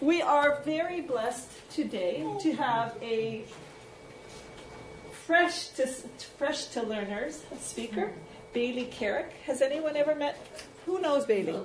[0.00, 3.44] We are very blessed today to have a
[5.26, 5.86] fresh to
[6.38, 8.12] fresh to learners speaker,
[8.52, 9.32] Bailey Carrick.
[9.44, 10.38] Has anyone ever met?
[10.86, 11.60] Who knows Bailey?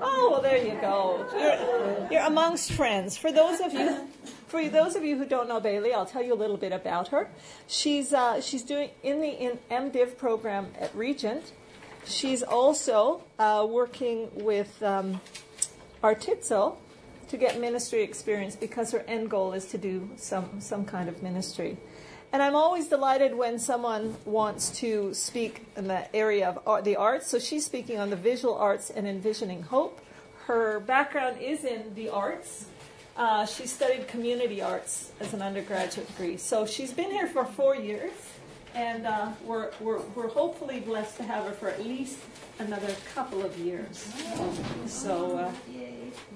[0.00, 1.26] Oh, well, there you go.
[1.34, 3.18] You're, you're amongst friends.
[3.18, 4.08] For those of you,
[4.48, 7.08] for those of you who don't know Bailey, I'll tell you a little bit about
[7.08, 7.28] her.
[7.66, 11.52] She's uh, she's doing in the in MDiv program at Regent.
[12.06, 15.20] She's also uh, working with um,
[17.30, 21.22] to get ministry experience because her end goal is to do some, some kind of
[21.22, 21.76] ministry.
[22.32, 26.96] And I'm always delighted when someone wants to speak in the area of art, the
[26.96, 27.26] arts.
[27.28, 30.00] So she's speaking on the visual arts and envisioning hope.
[30.46, 32.66] Her background is in the arts.
[33.16, 36.36] Uh, she studied community arts as an undergraduate degree.
[36.36, 38.12] So she's been here for four years,
[38.74, 42.18] and uh, we're, we're, we're hopefully blessed to have her for at least
[42.60, 44.12] another couple of years.
[44.86, 45.52] So, uh,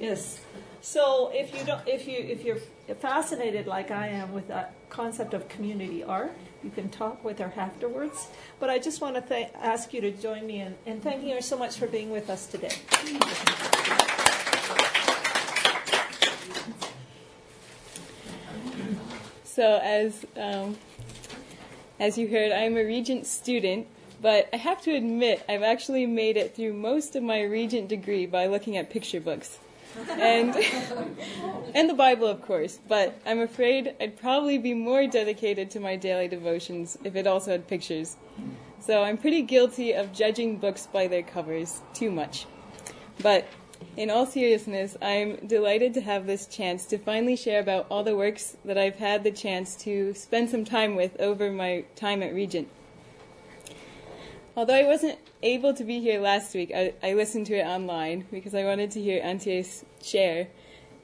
[0.01, 0.41] yes.
[0.85, 2.59] So if you don't, if you if you're
[3.01, 7.51] fascinated like I am with that concept of community art, you can talk with her
[7.57, 8.29] afterwards.
[8.61, 11.41] But I just want to th- ask you to join me in, in thanking her
[11.41, 12.69] so much for being with us today.
[19.43, 20.77] So as um,
[21.99, 23.87] as you heard, I'm a Regent student,
[24.21, 28.27] but I have to admit I've actually made it through most of my Regent degree
[28.27, 29.61] by looking at picture books
[30.11, 30.55] and
[31.75, 32.79] and the Bible, of course.
[32.89, 37.53] But I'm afraid I'd probably be more dedicated to my daily devotions if it also
[37.53, 38.17] had pictures.
[38.81, 42.47] So I'm pretty guilty of judging books by their covers too much.
[43.23, 43.47] But
[43.97, 48.17] in all seriousness, I'm delighted to have this chance to finally share about all the
[48.17, 52.35] works that I've had the chance to spend some time with over my time at
[52.35, 52.69] Regent.
[54.57, 58.27] Although I wasn't able to be here last week, I, I listened to it online
[58.31, 60.49] because I wanted to hear Antie's share.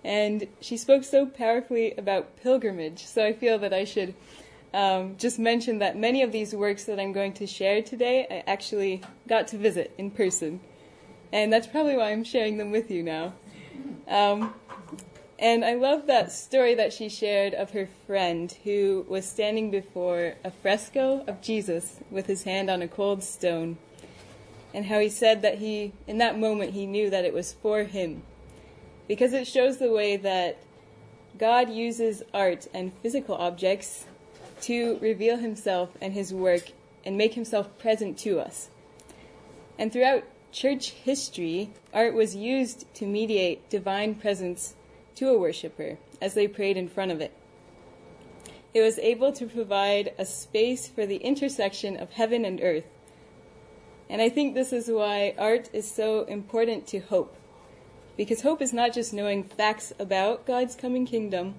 [0.05, 4.15] And she spoke so powerfully about pilgrimage, so I feel that I should
[4.73, 8.51] um, just mention that many of these works that I'm going to share today, I
[8.51, 10.61] actually got to visit in person.
[11.33, 13.35] And that's probably why I'm sharing them with you now.
[14.09, 14.55] Um,
[15.41, 20.35] and I love that story that she shared of her friend who was standing before
[20.45, 23.79] a fresco of Jesus with his hand on a cold stone.
[24.75, 27.85] And how he said that he, in that moment, he knew that it was for
[27.85, 28.23] him.
[29.09, 30.59] Because it shows the way that
[31.39, 34.05] God uses art and physical objects
[34.63, 36.71] to reveal himself and his work
[37.03, 38.69] and make himself present to us.
[39.79, 44.75] And throughout church history, art was used to mediate divine presence
[45.21, 47.31] to a worshiper as they prayed in front of it.
[48.73, 52.87] It was able to provide a space for the intersection of heaven and earth.
[54.09, 57.37] And I think this is why art is so important to hope.
[58.17, 61.55] Because hope is not just knowing facts about God's coming kingdom,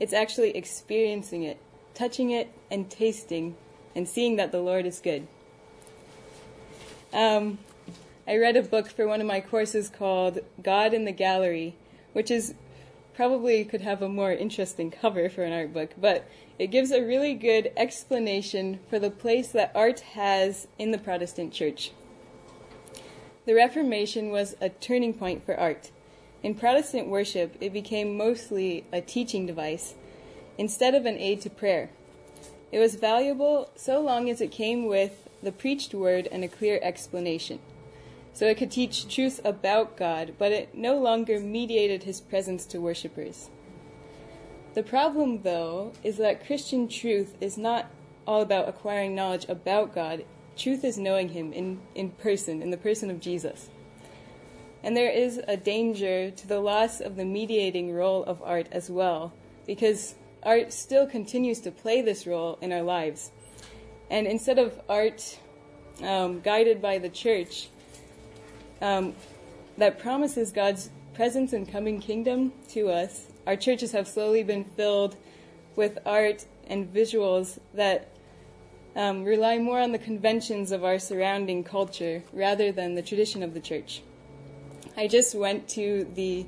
[0.00, 1.58] it's actually experiencing it,
[1.92, 3.56] touching it, and tasting,
[3.94, 5.26] and seeing that the Lord is good.
[7.12, 7.58] Um,
[8.26, 11.76] I read a book for one of my courses called God in the Gallery,
[12.14, 12.54] which is
[13.14, 16.26] probably could have a more interesting cover for an art book, but
[16.58, 21.52] it gives a really good explanation for the place that art has in the Protestant
[21.52, 21.92] church.
[23.44, 25.90] The Reformation was a turning point for art.
[26.42, 29.94] In Protestant worship, it became mostly a teaching device
[30.58, 31.90] instead of an aid to prayer.
[32.70, 36.78] It was valuable so long as it came with the preached word and a clear
[36.82, 37.58] explanation
[38.32, 42.80] so it could teach truth about God, but it no longer mediated his presence to
[42.80, 43.50] worshippers.
[44.74, 47.90] The problem, though, is that Christian truth is not
[48.26, 50.24] all about acquiring knowledge about God.
[50.56, 53.68] Truth is knowing him in, in person, in the person of Jesus.
[54.82, 58.90] And there is a danger to the loss of the mediating role of art as
[58.90, 59.32] well,
[59.66, 63.30] because art still continues to play this role in our lives.
[64.10, 65.38] And instead of art
[66.02, 67.68] um, guided by the church,
[68.82, 69.14] um,
[69.78, 73.28] that promises God's presence and coming kingdom to us.
[73.46, 75.16] Our churches have slowly been filled
[75.76, 78.08] with art and visuals that
[78.94, 83.54] um, rely more on the conventions of our surrounding culture rather than the tradition of
[83.54, 84.02] the church.
[84.96, 86.44] I just went to the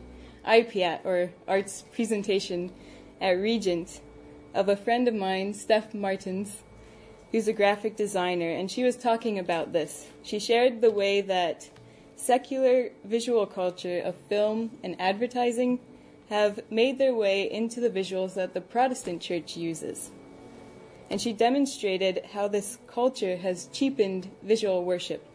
[0.46, 2.70] IPAT, or arts presentation
[3.20, 4.00] at Regent,
[4.52, 6.62] of a friend of mine, Steph Martins,
[7.32, 10.06] who's a graphic designer, and she was talking about this.
[10.22, 11.70] She shared the way that
[12.16, 15.80] secular visual culture of film and advertising
[16.30, 20.10] have made their way into the visuals that the Protestant church uses.
[21.10, 25.26] And she demonstrated how this culture has cheapened visual worship.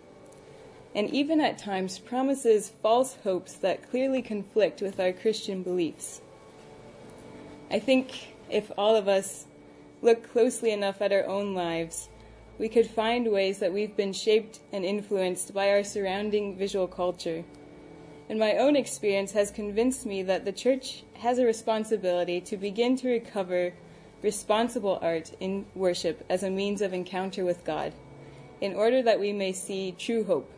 [0.95, 6.21] and even at times promises false hopes that clearly conflict with our Christian beliefs.
[7.69, 9.45] I think if all of us
[10.01, 12.09] look closely enough at our own lives,
[12.59, 17.45] we could find ways that we've been shaped and influenced by our surrounding visual culture.
[18.29, 22.97] And my own experience has convinced me that the church has a responsibility to begin
[22.97, 23.73] to recover
[24.21, 27.93] responsible art in worship as a means of encounter with God,
[28.59, 30.51] in order that we may see true hope.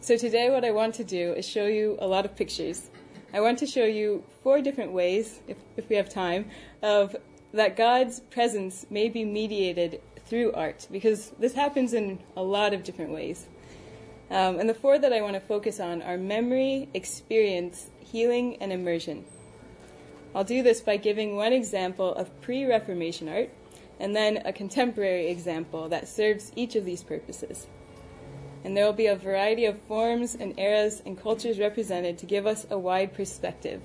[0.00, 2.90] So today what I want to do is show you a lot of pictures.
[3.34, 6.46] I want to show you four different ways, if, if we have time,
[6.82, 7.14] of
[7.52, 12.84] that God's presence may be mediated through art, because this happens in a lot of
[12.84, 13.46] different ways.
[14.30, 18.72] Um, and the four that I want to focus on are memory, experience, healing, and
[18.72, 19.24] immersion.
[20.32, 23.50] I'll do this by giving one example of pre Reformation art
[23.98, 27.66] and then a contemporary example that serves each of these purposes.
[28.64, 32.46] And there will be a variety of forms and eras and cultures represented to give
[32.46, 33.82] us a wide perspective.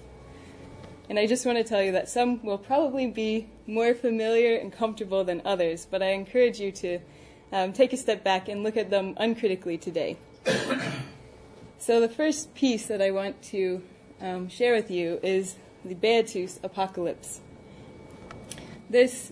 [1.09, 4.71] And I just want to tell you that some will probably be more familiar and
[4.71, 6.99] comfortable than others, but I encourage you to
[7.51, 10.17] um, take a step back and look at them uncritically today.
[11.79, 13.81] so, the first piece that I want to
[14.21, 17.41] um, share with you is the Beatus Apocalypse.
[18.89, 19.31] This,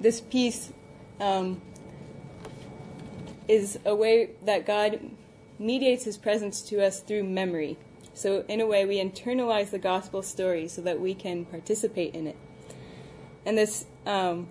[0.00, 0.72] this piece
[1.20, 1.60] um,
[3.46, 5.00] is a way that God
[5.58, 7.78] mediates his presence to us through memory.
[8.14, 12.26] So, in a way, we internalize the gospel story so that we can participate in
[12.26, 12.36] it.
[13.44, 14.48] And this um,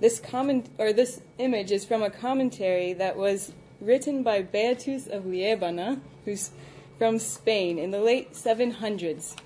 [0.00, 5.24] this comment or this image is from a commentary that was written by Beatus of
[5.24, 6.50] Liébana, who's
[6.98, 9.36] from Spain in the late 700s.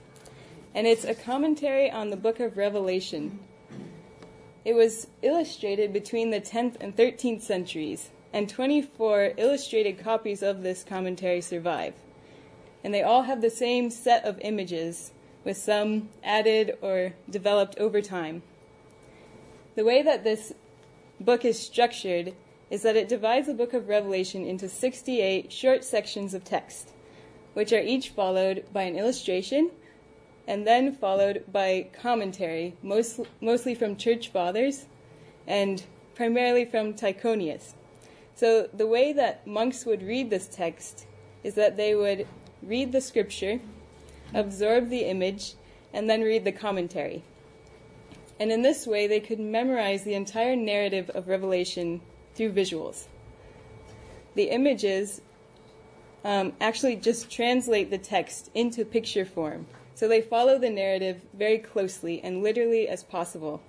[0.75, 3.39] And it's a commentary on the book of Revelation.
[4.65, 10.85] It was illustrated between the 10th and 13th centuries, and 24 illustrated copies of this
[10.85, 11.95] commentary survive
[12.87, 15.11] and they all have the same set of images,
[15.47, 18.43] with some added or developed over time.
[19.77, 20.53] The way that this
[21.21, 22.35] book is structured
[22.69, 26.91] is that it divides the book of Revelation into 68 short sections of text,
[27.55, 29.71] which are each followed by an illustration
[30.49, 34.87] and then followed by commentary, most, mostly from church fathers
[35.47, 35.85] and
[36.17, 37.75] primarily from Tychonius.
[38.35, 41.07] So the way that monks would read this text
[41.45, 42.27] is that they would
[42.63, 43.61] read the scripture,
[44.35, 45.55] absorb the image,
[45.93, 47.23] and then read the commentary.
[48.39, 52.01] And in this way, they could memorize the entire narrative of Revelation
[52.35, 53.07] through visuals.
[54.35, 55.23] The images
[56.25, 59.67] um, actually just translate the text into picture form.
[59.95, 63.63] So they follow the narrative very closely and literally as possible.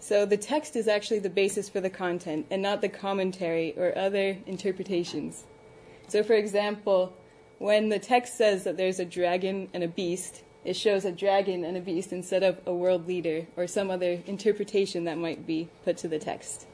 [0.00, 3.96] So the text is actually the basis for the content and not the commentary or
[3.96, 5.44] other interpretations.
[6.08, 7.14] So, for example,
[7.58, 11.64] when the text says that there's a dragon and a beast, it shows a dragon
[11.64, 15.68] and a beast instead of a world leader or some other interpretation that might be
[15.84, 16.66] put to the text.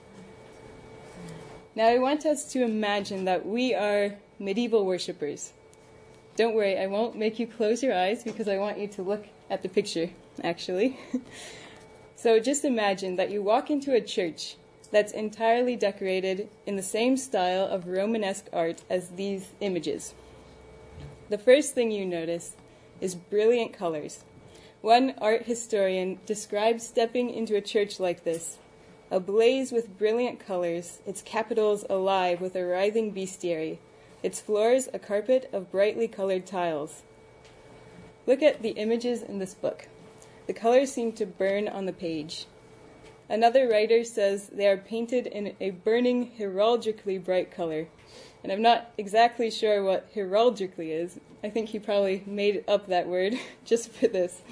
[1.75, 5.53] Now, I want us to imagine that we are medieval worshippers.
[6.37, 9.27] Don't worry, I won't make you close your eyes because I want you to look
[9.49, 10.11] at the picture,
[10.43, 10.99] actually.
[12.17, 14.57] so just imagine that you walk into a church
[14.91, 20.15] that's entirely decorated in the same style of Romanesque art as these images.
[21.31, 22.57] The first thing you notice
[23.01, 24.25] is brilliant colors.
[24.81, 28.59] One art historian describes stepping into a church like this
[29.13, 33.79] ablaze with brilliant colors, its capitals alive with a writhing bestiary,
[34.25, 37.03] its floors a carpet of brightly colored tiles.
[38.27, 39.87] Look at the images in this book.
[40.49, 42.47] The colors seem to burn on the page.
[43.29, 47.87] Another writer says they are painted in a burning, heraldically bright color.
[48.43, 51.21] And I'm not exactly sure what heraldically is.
[51.45, 54.43] I think he probably made up that word just for this.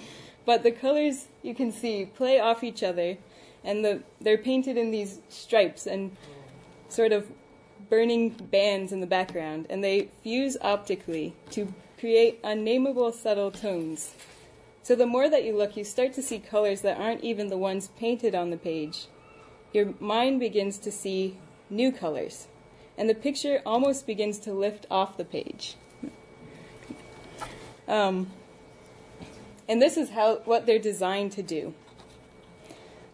[0.45, 3.18] But the colors you can see play off each other,
[3.64, 6.16] and the, they're painted in these stripes and
[6.88, 7.30] sort of
[7.90, 14.14] burning bands in the background, and they fuse optically to create unnameable subtle tones.
[14.83, 17.59] So the more that you look, you start to see colors that aren't even the
[17.59, 19.07] ones painted on the page.
[19.73, 21.37] Your mind begins to see
[21.68, 22.48] new colors
[22.99, 25.76] and the picture almost begins to lift off the page.
[27.87, 28.26] Um,
[29.69, 31.75] and this is how what they're designed to do.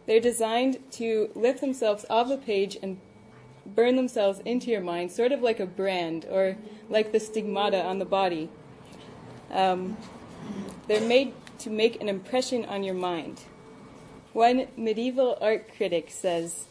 [0.06, 2.98] They're designed to lift themselves off the page and
[3.66, 6.56] burn themselves into your mind, sort of like a brand or
[6.88, 8.48] like the stigmata on the body.
[9.50, 9.96] Um,
[10.88, 13.42] they're made to make an impression on your mind.
[14.32, 16.66] One medieval art critic says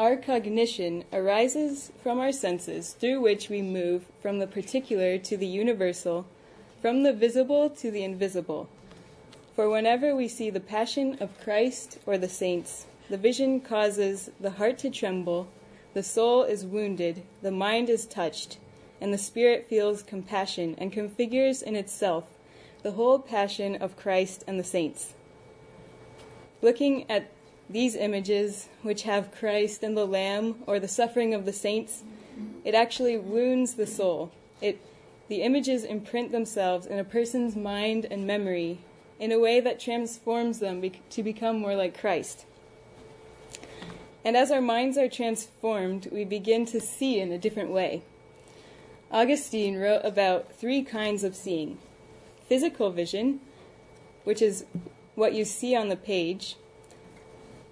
[0.00, 5.46] our cognition arises from our senses through which we move from the particular to the
[5.46, 6.24] universal,
[6.80, 8.66] from the visible to the invisible.
[9.54, 14.52] For whenever we see the passion of Christ or the saints, the vision causes the
[14.52, 15.48] heart to tremble,
[15.92, 18.56] the soul is wounded, the mind is touched,
[19.02, 22.24] and the spirit feels compassion and configures in itself
[22.82, 25.12] the whole passion of Christ and the saints.
[26.62, 27.30] Looking at
[27.70, 32.02] these images, which have Christ and the Lamb or the suffering of the saints,
[32.64, 34.32] it actually wounds the soul.
[34.60, 34.80] It,
[35.28, 38.78] the images imprint themselves in a person's mind and memory
[39.18, 42.44] in a way that transforms them be- to become more like Christ.
[44.24, 48.02] And as our minds are transformed, we begin to see in a different way.
[49.12, 51.78] Augustine wrote about three kinds of seeing
[52.48, 53.40] physical vision,
[54.24, 54.64] which is
[55.14, 56.56] what you see on the page,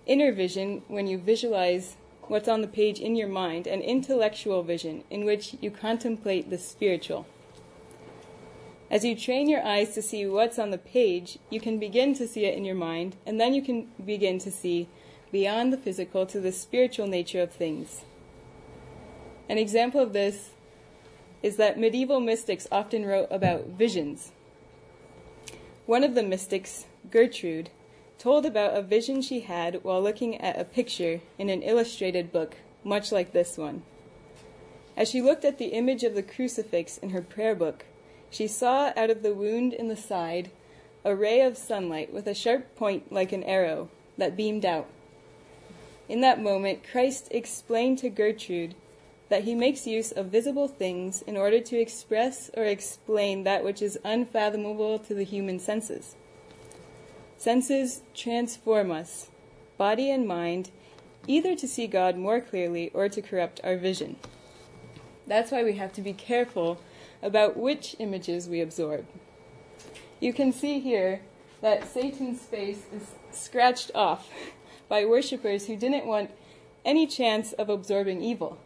[0.08, 5.04] inner vision, when you visualize what's on the page in your mind, and intellectual vision,
[5.10, 7.26] in which you contemplate the spiritual.
[8.90, 12.26] As you train your eyes to see what's on the page, you can begin to
[12.26, 14.88] see it in your mind, and then you can begin to see
[15.30, 18.04] beyond the physical to the spiritual nature of things.
[19.48, 20.50] An example of this
[21.42, 24.32] is that medieval mystics often wrote about visions.
[25.86, 27.70] One of the mystics, Gertrude,
[28.18, 32.56] told about a vision she had while looking at a picture in an illustrated book,
[32.82, 33.82] much like this one.
[34.96, 37.84] As she looked at the image of the crucifix in her prayer book,
[38.30, 40.50] she saw out of the wound in the side
[41.04, 44.88] a ray of sunlight with a sharp point like an arrow that beamed out.
[46.08, 48.75] In that moment, Christ explained to Gertrude
[49.28, 53.80] that he makes use of visible things in order to express or explain that which
[53.80, 56.16] is unfathomable to the human senses.
[57.38, 59.30] Senses transform us,
[59.76, 60.71] body and mind,
[61.28, 64.16] either to see God more clearly or to corrupt our vision.
[65.25, 66.80] That's why we have to be careful
[67.23, 69.07] about which images we absorb.
[70.18, 71.21] You can see here
[71.61, 74.28] that Satan's face is scratched off
[74.88, 76.33] by worshippers who didn't want
[76.85, 78.59] any chance of absorbing evil.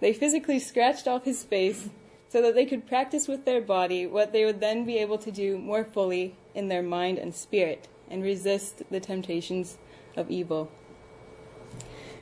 [0.00, 1.88] They physically scratched off his face
[2.28, 5.30] so that they could practice with their body what they would then be able to
[5.30, 9.76] do more fully in their mind and spirit and resist the temptations
[10.16, 10.70] of evil.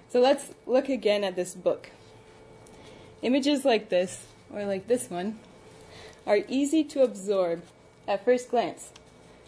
[0.09, 1.91] So let's look again at this book.
[3.23, 5.39] Images like this, or like this one,
[6.27, 7.62] are easy to absorb
[8.07, 8.93] at first glance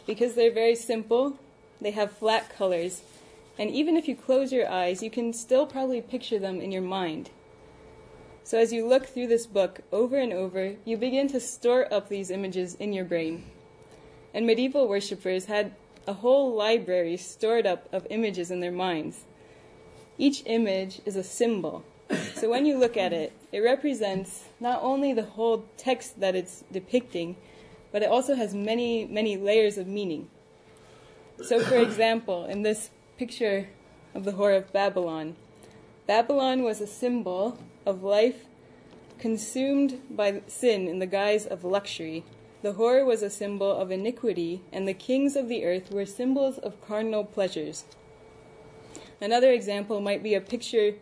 [0.07, 1.39] because they're very simple,
[1.81, 3.03] they have flat colors,
[3.59, 6.83] and even if you close your eyes, you can still probably picture them in your
[6.83, 7.31] mind.
[8.43, 12.09] So as you look through this book over and over, you begin to store up
[12.09, 13.45] these images in your brain.
[14.35, 15.73] And medieval worshippers had
[16.07, 19.25] a whole library stored up of images in their minds.
[20.19, 21.85] Each image is a symbol.
[22.35, 26.65] So when you look at it, it represents not only the whole text that it's
[26.71, 27.37] depicting,
[27.93, 30.29] but it also has many, many layers of meaning.
[31.43, 33.69] So, for example, in this picture
[34.15, 35.37] of the Whore of Babylon,
[36.07, 38.47] Babylon was a symbol of life
[39.19, 42.25] consumed by sin in the guise of luxury.
[42.65, 46.57] The whore was a symbol of iniquity, and the kings of the earth were symbols
[46.57, 47.85] of carnal pleasures.
[49.21, 50.95] Another example might be a picture,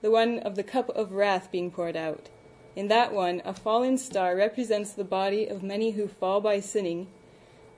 [0.00, 2.30] the one of the cup of wrath being poured out.
[2.74, 7.08] In that one, a fallen star represents the body of many who fall by sinning.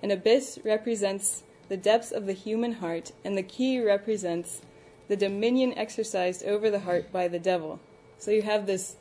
[0.05, 4.63] An abyss represents the depths of the human heart, and the key represents
[5.09, 7.81] the dominion exercised over the heart by the devil.
[8.19, 8.95] So you have this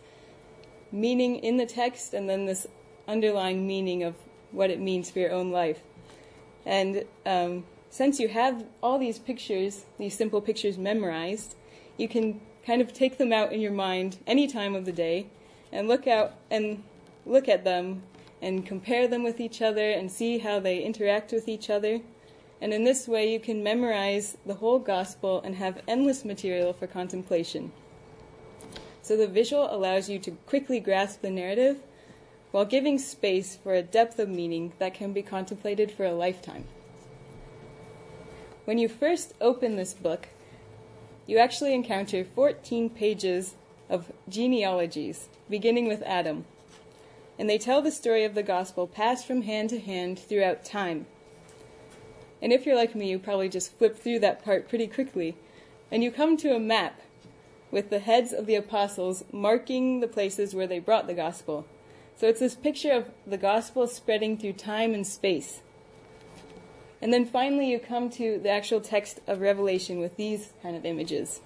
[0.92, 2.66] meaning in the text and then this
[3.08, 4.16] underlying meaning of
[4.52, 5.82] what it means for your own life.
[6.66, 11.56] And um, since you have all these pictures, these simple pictures memorized,
[11.98, 15.28] you can kind of take them out in your mind any time of the day
[15.72, 16.84] and look out and
[17.26, 18.04] look at them
[18.42, 22.02] and compare them with each other and see how they interact with each other.
[22.62, 26.88] And in this way, you can memorize the whole gospel and have endless material for
[26.88, 27.72] contemplation.
[29.02, 31.78] So the visual allows you to quickly grasp the narrative
[32.52, 36.66] while giving space for a depth of meaning that can be contemplated for a lifetime.
[38.66, 40.30] When you first open this book,
[41.28, 43.56] you actually encounter 14 pages
[43.90, 46.46] of genealogies, beginning with Adam.
[47.38, 51.06] And they tell the story of the gospel passed from hand to hand throughout time.
[52.42, 55.36] And if you're like me, you probably just flip through that part pretty quickly,
[55.92, 57.02] and you come to a map
[57.72, 61.66] with the heads of the apostles marking the places where they brought the gospel.
[62.18, 65.62] So it's this picture of the gospel spreading through time and space.
[67.02, 70.86] And then finally, you come to the actual text of Revelation with these kind of
[70.86, 71.42] images.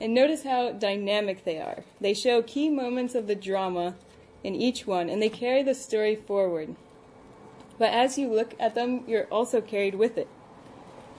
[0.00, 1.82] And notice how dynamic they are.
[2.00, 3.96] They show key moments of the drama
[4.44, 6.76] in each one, and they carry the story forward.
[7.76, 10.28] But as you look at them, you're also carried with it.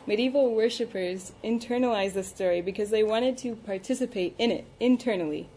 [0.08, 5.50] Medieval worshippers internalized the story because they wanted to participate in it internally.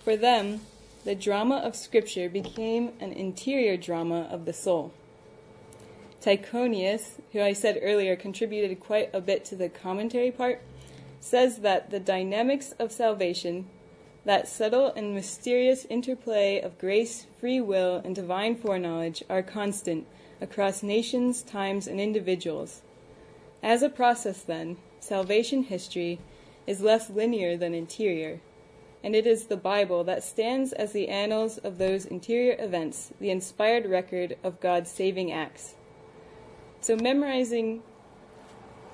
[0.00, 0.60] For them,
[1.08, 4.92] the drama of Scripture became an interior drama of the soul.
[6.20, 10.60] Tychonius, who I said earlier contributed quite a bit to the commentary part,
[11.18, 13.70] says that the dynamics of salvation,
[14.26, 20.06] that subtle and mysterious interplay of grace, free will, and divine foreknowledge, are constant
[20.42, 22.82] across nations, times, and individuals.
[23.62, 26.18] As a process, then, salvation history
[26.66, 28.40] is less linear than interior,
[29.02, 33.30] and it is the Bible that stands as the annals of those interior events, the
[33.30, 35.74] inspired record of God's saving acts.
[36.80, 37.82] So, memorizing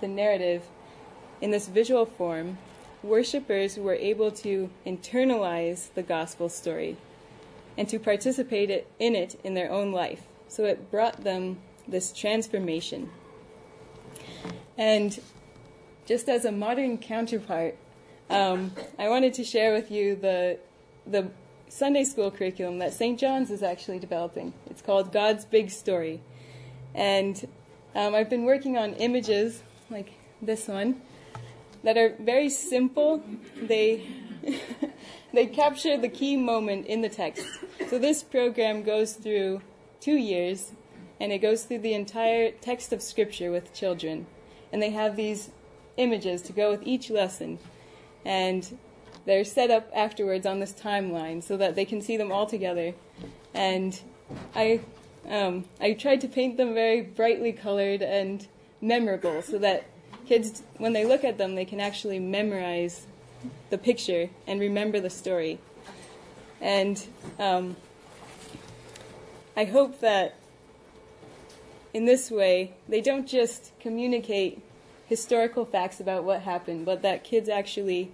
[0.01, 0.65] the narrative
[1.41, 2.59] in this visual form,
[3.03, 6.97] worshippers were able to internalize the gospel story
[7.77, 10.23] and to participate in it in their own life.
[10.49, 13.11] So it brought them this transformation.
[14.79, 15.21] And
[16.07, 17.77] just as a modern counterpart,
[18.35, 20.59] um, I wanted to share with you the
[21.07, 21.31] the
[21.69, 23.19] Sunday school curriculum that St.
[23.19, 24.53] John's is actually developing.
[24.67, 26.21] It's called God's Big Story,
[26.95, 27.47] and
[27.95, 31.01] um, I've been working on images like this one
[31.85, 33.23] that are very simple.
[33.57, 34.07] They
[35.33, 37.47] they capture the key moment in the text.
[37.89, 39.63] So this program goes through
[40.01, 40.73] two years,
[41.21, 44.27] and it goes through the entire text of Scripture with children,
[44.73, 45.51] and they have these
[45.97, 47.59] images to go with each lesson,
[48.25, 48.79] and
[49.27, 52.95] they're set up afterwards on this timeline so that they can see them all together.
[53.55, 53.99] And
[54.55, 54.81] I
[55.29, 58.47] um, I tried to paint them very brightly colored and
[58.81, 59.87] memorable so that
[60.27, 63.07] kids, when they look at them, they can actually memorize
[63.71, 65.59] the picture and remember the story.
[66.61, 67.05] And
[67.39, 67.77] um,
[69.57, 70.35] I hope that
[71.93, 74.61] in this way, they don't just communicate
[75.15, 78.11] historical facts about what happened, but that kids actually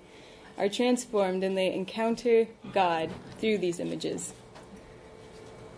[0.58, 3.08] are transformed and they encounter God
[3.38, 4.34] through these images.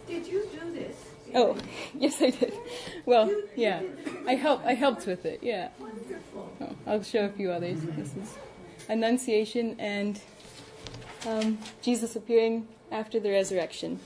[0.09, 0.97] Did you do this?
[1.33, 1.57] Oh,
[1.95, 2.53] yes, I did.
[3.07, 3.83] Well, yeah,
[4.27, 4.67] I helped.
[4.67, 5.39] I helped with it.
[5.43, 5.69] Yeah.
[5.79, 6.53] Wonderful.
[6.61, 7.83] Oh, I'll show a few others.
[7.83, 8.37] This is
[8.89, 10.21] Annunciation and
[11.25, 14.01] um, Jesus appearing after the resurrection.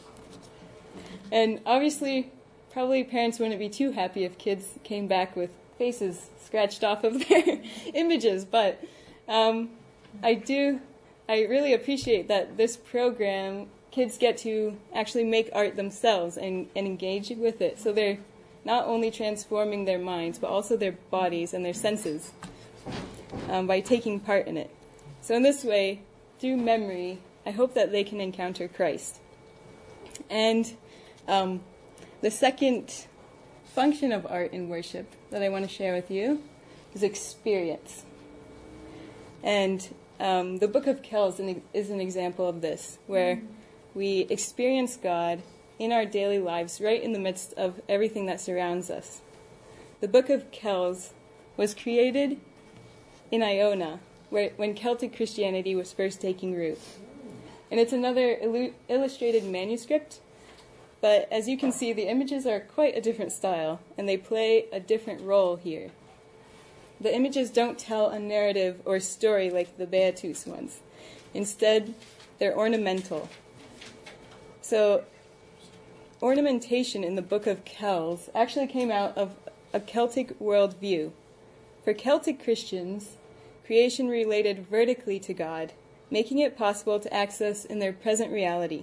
[1.32, 2.30] And obviously,
[2.70, 5.48] probably parents wouldn't be too happy if kids came back with
[5.78, 7.60] faces scratched off of their
[7.94, 8.82] images, but
[9.28, 9.70] um,
[10.22, 10.80] I do.
[11.28, 16.86] I really appreciate that this program kids get to actually make art themselves and, and
[16.86, 17.80] engage with it.
[17.80, 18.18] So they're
[18.64, 22.32] not only transforming their minds, but also their bodies and their senses
[23.48, 24.70] um, by taking part in it.
[25.20, 26.02] So, in this way,
[26.38, 29.18] through memory, I hope that they can encounter Christ.
[30.28, 30.76] And
[31.26, 31.60] um,
[32.20, 33.06] the second
[33.76, 36.42] function of art in worship that I want to share with you
[36.94, 38.06] is experience.
[39.42, 39.86] And
[40.18, 41.38] um, the Book of Kells
[41.74, 43.42] is an example of this, where
[43.94, 45.42] we experience God
[45.78, 49.20] in our daily lives, right in the midst of everything that surrounds us.
[50.00, 51.12] The Book of Kells
[51.58, 52.40] was created
[53.30, 56.78] in Iona, where, when Celtic Christianity was first taking root.
[57.70, 60.20] And it's another illu- illustrated manuscript,
[61.06, 64.64] but as you can see, the images are quite a different style, and they play
[64.72, 65.92] a different role here.
[67.00, 70.80] The images don't tell a narrative or story like the Beatus ones.
[71.32, 71.94] Instead,
[72.40, 73.28] they're ornamental.
[74.60, 75.04] So,
[76.20, 79.36] ornamentation in the Book of Kells actually came out of
[79.72, 81.12] a Celtic worldview.
[81.84, 83.10] For Celtic Christians,
[83.64, 85.72] creation related vertically to God,
[86.10, 88.82] making it possible to access in their present reality.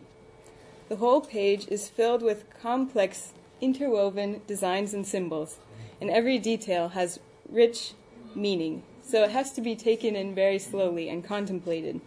[0.94, 5.58] The whole page is filled with complex, interwoven designs and symbols,
[6.00, 7.94] and every detail has rich
[8.36, 12.00] meaning, so it has to be taken in very slowly and contemplated.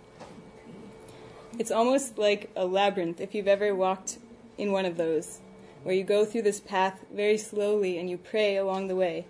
[1.59, 4.19] It's almost like a labyrinth if you've ever walked
[4.57, 5.41] in one of those,
[5.83, 9.27] where you go through this path very slowly and you pray along the way.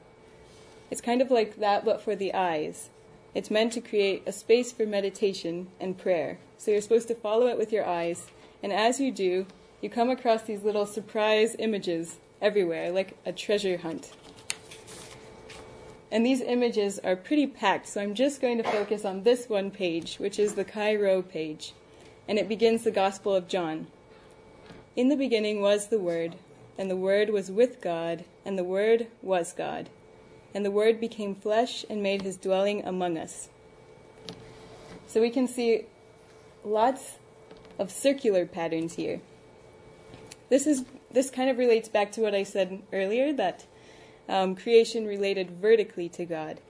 [0.91, 2.91] It's kind of like that, but for the eyes.
[3.35, 6.41] It's meant to create a space for meditation and prayer.
[6.59, 8.27] So you're supposed to follow it with your eyes,
[8.67, 9.47] and as you do,
[9.81, 14.11] you come across these little surprise images everywhere, like a treasure hunt.
[16.11, 19.71] And these images are pretty packed, so I'm just going to focus on this one
[19.71, 21.75] page, which is the Chi Rho page.
[22.27, 23.87] And it begins the Gospel of John.
[24.97, 26.35] In the beginning was the Word,
[26.77, 29.91] and the Word was with God, and the Word was God.
[30.53, 33.49] And the Word became flesh and made his dwelling among us.
[35.07, 35.85] So we can see
[36.65, 37.19] lots
[37.79, 39.21] of circular patterns here.
[40.49, 43.65] This is this kind of relates back to what I said earlier that
[44.29, 46.61] um, creation related vertically to God.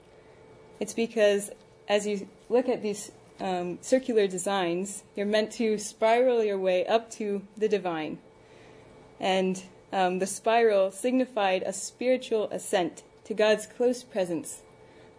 [0.78, 1.50] It's because
[1.88, 7.10] as you look at these um, circular designs, you're meant to spiral your way up
[7.12, 8.18] to the divine.
[9.18, 14.62] And um, the spiral signified a spiritual ascent to God's close presence,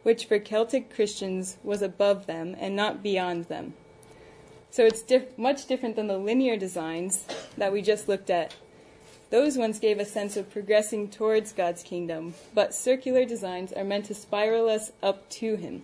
[0.03, 3.73] which for Celtic Christians was above them and not beyond them.
[4.69, 7.25] So it's diff- much different than the linear designs
[7.57, 8.55] that we just looked at.
[9.29, 14.05] Those ones gave a sense of progressing towards God's kingdom, but circular designs are meant
[14.05, 15.83] to spiral us up to Him.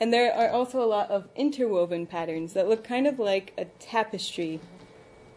[0.00, 3.66] And there are also a lot of interwoven patterns that look kind of like a
[3.80, 4.60] tapestry,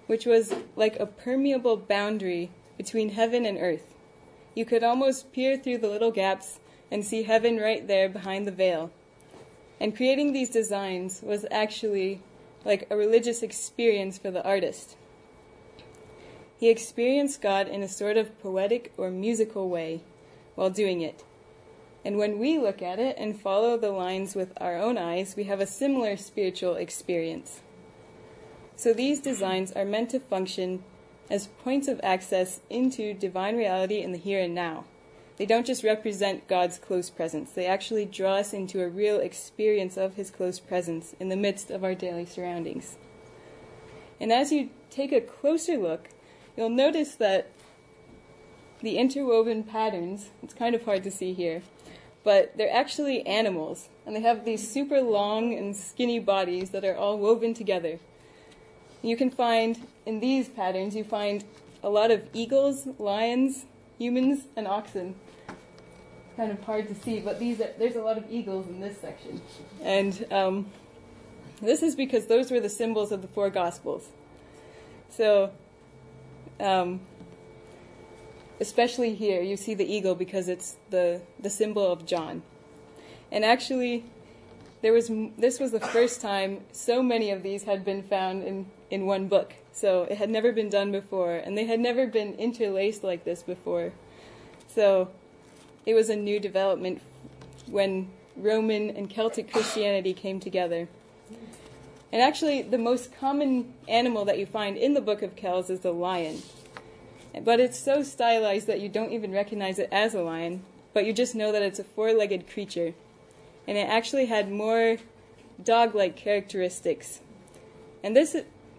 [0.08, 3.94] which was like a permeable boundary between heaven and earth.
[4.54, 6.60] You could almost peer through the little gaps
[6.92, 8.92] and see heaven right there behind the veil.
[9.82, 12.22] And creating these designs was actually
[12.64, 14.96] like a religious experience for the artist.
[16.60, 20.04] He experienced God in a sort of poetic or musical way
[20.54, 21.24] while doing it.
[22.06, 25.46] And when we look at it and follow the lines with our own eyes, we
[25.46, 27.62] have a similar spiritual experience.
[28.76, 30.84] So these designs are meant to function
[31.28, 34.86] as points of access into divine reality in the here and now.
[35.42, 39.98] They don't just represent God's close presence, they actually draw us into a real experience
[39.98, 42.96] of His close presence in the midst of our daily surroundings.
[44.20, 46.10] And as you take a closer look,
[46.56, 47.50] you'll notice that
[48.82, 51.64] the interwoven patterns, it's kind of hard to see here,
[52.24, 56.96] but they're actually animals, and they have these super long and skinny bodies that are
[56.96, 57.98] all woven together.
[59.02, 61.44] You can find in these patterns, you find
[61.82, 63.66] a lot of eagles, lions,
[64.02, 65.14] humans, and oxen.
[66.36, 68.98] Kind of hard to see, but these are, there's a lot of eagles in this
[69.00, 69.42] section,
[69.84, 70.66] and um,
[71.62, 74.08] this is because those were the symbols of the four gospels.
[75.10, 75.52] So,
[76.60, 77.02] um,
[78.60, 82.42] especially here, you see the eagle because it's the, the symbol of John.
[83.32, 84.06] And actually,
[84.82, 88.66] there was this was the first time so many of these had been found in,
[88.90, 89.54] in one book.
[89.74, 93.42] So it had never been done before, and they had never been interlaced like this
[93.42, 93.94] before.
[94.68, 95.10] So
[95.86, 97.02] it was a new development
[97.68, 100.88] when Roman and Celtic Christianity came together.
[102.12, 105.80] And actually, the most common animal that you find in the Book of Kells is
[105.80, 106.42] the lion.
[107.44, 111.14] But it's so stylized that you don't even recognize it as a lion, but you
[111.14, 112.94] just know that it's a four legged creature.
[113.66, 114.98] And it actually had more
[115.64, 117.22] dog like characteristics.
[118.04, 118.36] And this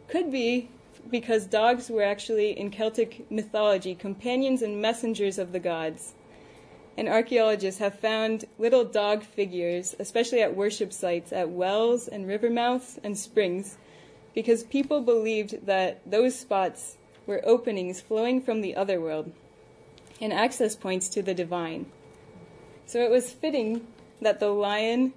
[0.08, 0.68] could be
[1.10, 6.14] because dogs were actually, in Celtic mythology, companions and messengers of the gods.
[6.96, 12.50] And archaeologists have found little dog figures, especially at worship sites, at wells and river
[12.50, 13.78] mouths and springs,
[14.34, 19.32] because people believed that those spots were openings flowing from the other world
[20.20, 21.86] and access points to the divine.
[22.86, 23.86] So it was fitting
[24.20, 25.12] that the lion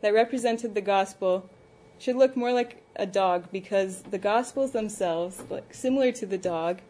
[0.00, 1.48] that represented the gospel
[1.98, 6.80] should look more like a dog because the gospels themselves, like similar to the dog,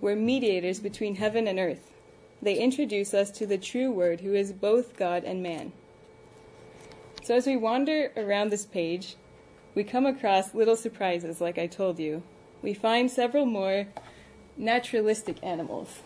[0.00, 1.92] were mediators between heaven and earth.
[2.40, 5.72] They introduce us to the true word who is both God and man.
[7.22, 9.16] So as we wander around this page,
[9.74, 12.22] we come across little surprises like I told you,
[12.62, 13.86] we find several more
[14.56, 16.00] naturalistic animals.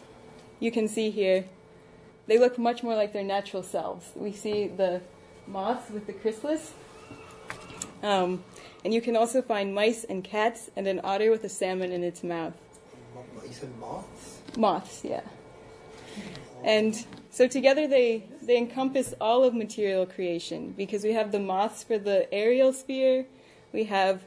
[0.60, 1.46] You can see here,
[2.26, 4.10] they look much more like their natural selves.
[4.14, 5.00] We see the
[5.46, 6.72] moths with the chrysalis.
[8.06, 8.44] Um,
[8.84, 12.04] and you can also find mice and cats and an otter with a salmon in
[12.04, 12.54] its mouth.
[13.44, 14.40] You said moths?
[14.56, 15.22] Moths, yeah.
[16.62, 21.82] And so together they, they encompass all of material creation because we have the moths
[21.82, 23.26] for the aerial sphere,
[23.72, 24.22] we have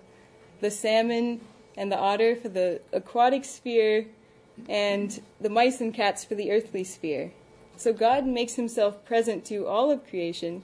[0.60, 1.40] the salmon
[1.78, 4.08] and the otter for the aquatic sphere,
[4.68, 7.32] and the mice and cats for the earthly sphere.
[7.78, 10.64] So God makes himself present to all of creation.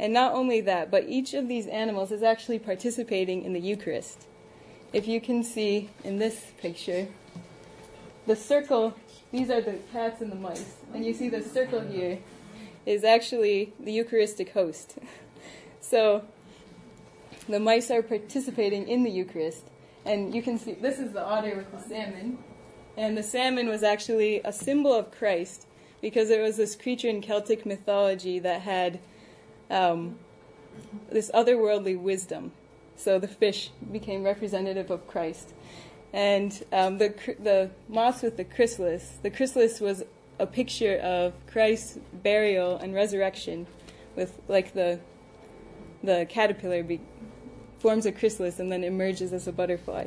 [0.00, 4.24] And not only that, but each of these animals is actually participating in the Eucharist.
[4.94, 7.06] If you can see in this picture,
[8.26, 8.94] the circle,
[9.30, 12.18] these are the cats and the mice, and you see the circle here
[12.86, 14.94] is actually the Eucharistic host.
[15.82, 16.24] so
[17.46, 19.64] the mice are participating in the Eucharist,
[20.06, 22.38] and you can see this is the otter with the salmon,
[22.96, 25.66] and the salmon was actually a symbol of Christ
[26.00, 28.98] because it was this creature in Celtic mythology that had
[29.70, 30.18] um,
[31.10, 32.52] this otherworldly wisdom.
[32.96, 35.54] So the fish became representative of Christ.
[36.12, 40.04] And um, the, the moth with the chrysalis, the chrysalis was
[40.38, 43.66] a picture of Christ's burial and resurrection
[44.16, 44.98] with like the
[46.02, 47.00] the caterpillar be,
[47.78, 50.06] forms a chrysalis and then emerges as a butterfly.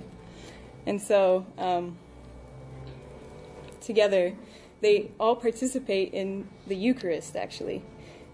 [0.88, 1.98] And so, um,
[3.80, 4.34] together,
[4.82, 7.84] they all participate in the Eucharist, actually.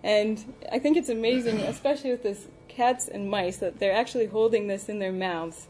[0.04, 4.68] And I think it's amazing, especially with this cats and mice, that they're actually holding
[4.68, 5.68] this in their mouths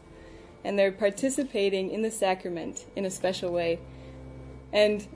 [0.64, 3.80] and they're participating in the sacrament in a special way.
[4.72, 5.06] And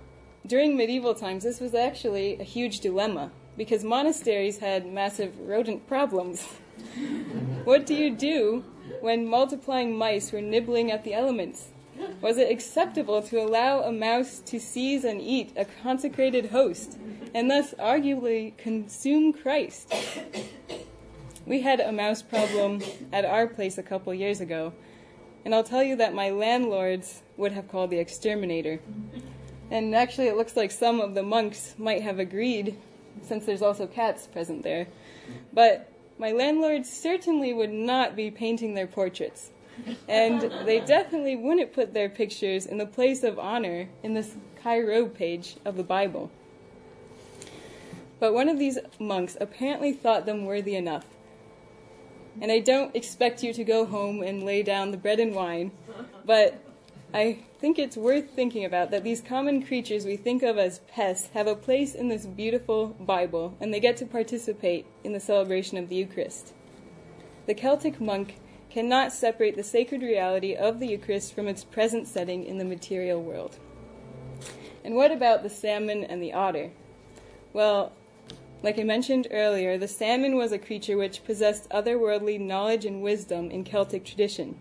[0.46, 6.42] during medieval times, this was actually a huge dilemma because monasteries had massive rodent problems.
[7.64, 8.64] what do you do
[9.00, 11.68] when multiplying mice were nibbling at the elements?
[12.20, 16.98] Was it acceptable to allow a mouse to seize and eat a consecrated host
[17.34, 19.92] and thus arguably consume Christ?
[21.44, 24.72] We had a mouse problem at our place a couple years ago,
[25.44, 28.80] and I'll tell you that my landlords would have called the exterminator.
[29.70, 32.78] And actually, it looks like some of the monks might have agreed,
[33.22, 34.86] since there's also cats present there.
[35.52, 39.50] But my landlords certainly would not be painting their portraits.
[40.08, 44.78] And they definitely wouldn't put their pictures in the place of honor in this Chi
[44.80, 46.30] Rho page of the Bible.
[48.20, 51.06] But one of these monks apparently thought them worthy enough.
[52.40, 55.72] And I don't expect you to go home and lay down the bread and wine,
[56.24, 56.60] but
[57.12, 61.30] I think it's worth thinking about that these common creatures we think of as pests
[61.32, 65.78] have a place in this beautiful Bible, and they get to participate in the celebration
[65.78, 66.52] of the Eucharist.
[67.46, 72.44] The Celtic monk cannot separate the sacred reality of the Eucharist from its present setting
[72.44, 73.58] in the material world.
[74.84, 76.72] And what about the salmon and the otter?
[77.52, 77.92] Well,
[78.64, 83.50] like I mentioned earlier, the salmon was a creature which possessed otherworldly knowledge and wisdom
[83.50, 84.56] in Celtic tradition.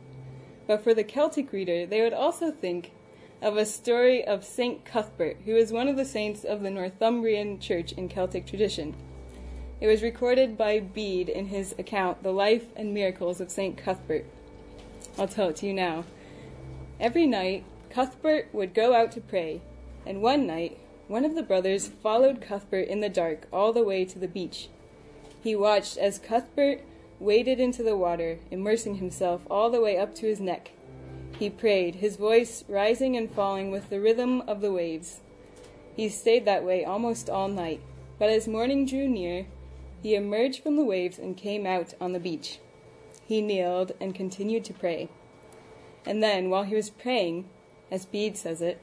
[0.68, 2.92] But for the Celtic reader, they would also think
[3.42, 7.62] of a story of Saint Cuthbert, who is one of the saints of the Northumbrian
[7.62, 8.94] church in Celtic tradition.
[9.80, 14.26] It was recorded by Bede in his account, The Life and Miracles of Saint Cuthbert.
[15.18, 16.04] I'll tell it to you now.
[17.00, 19.62] Every night, Cuthbert would go out to pray,
[20.06, 20.78] and one night,
[21.14, 24.68] one of the brothers followed Cuthbert in the dark all the way to the beach.
[25.44, 26.82] He watched as Cuthbert
[27.20, 30.72] waded into the water, immersing himself all the way up to his neck.
[31.38, 35.20] He prayed, his voice rising and falling with the rhythm of the waves.
[35.96, 37.82] He stayed that way almost all night,
[38.18, 39.46] but as morning drew near,
[40.02, 42.58] he emerged from the waves and came out on the beach.
[43.28, 45.10] He kneeled and continued to pray.
[46.08, 47.48] And then, while he was praying,
[47.92, 48.82] as Bede says it,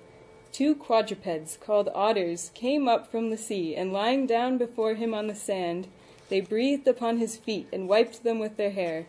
[0.52, 5.26] two quadrupeds called otters came up from the sea, and lying down before him on
[5.26, 5.88] the sand,
[6.28, 9.06] they breathed upon his feet and wiped them with their hair,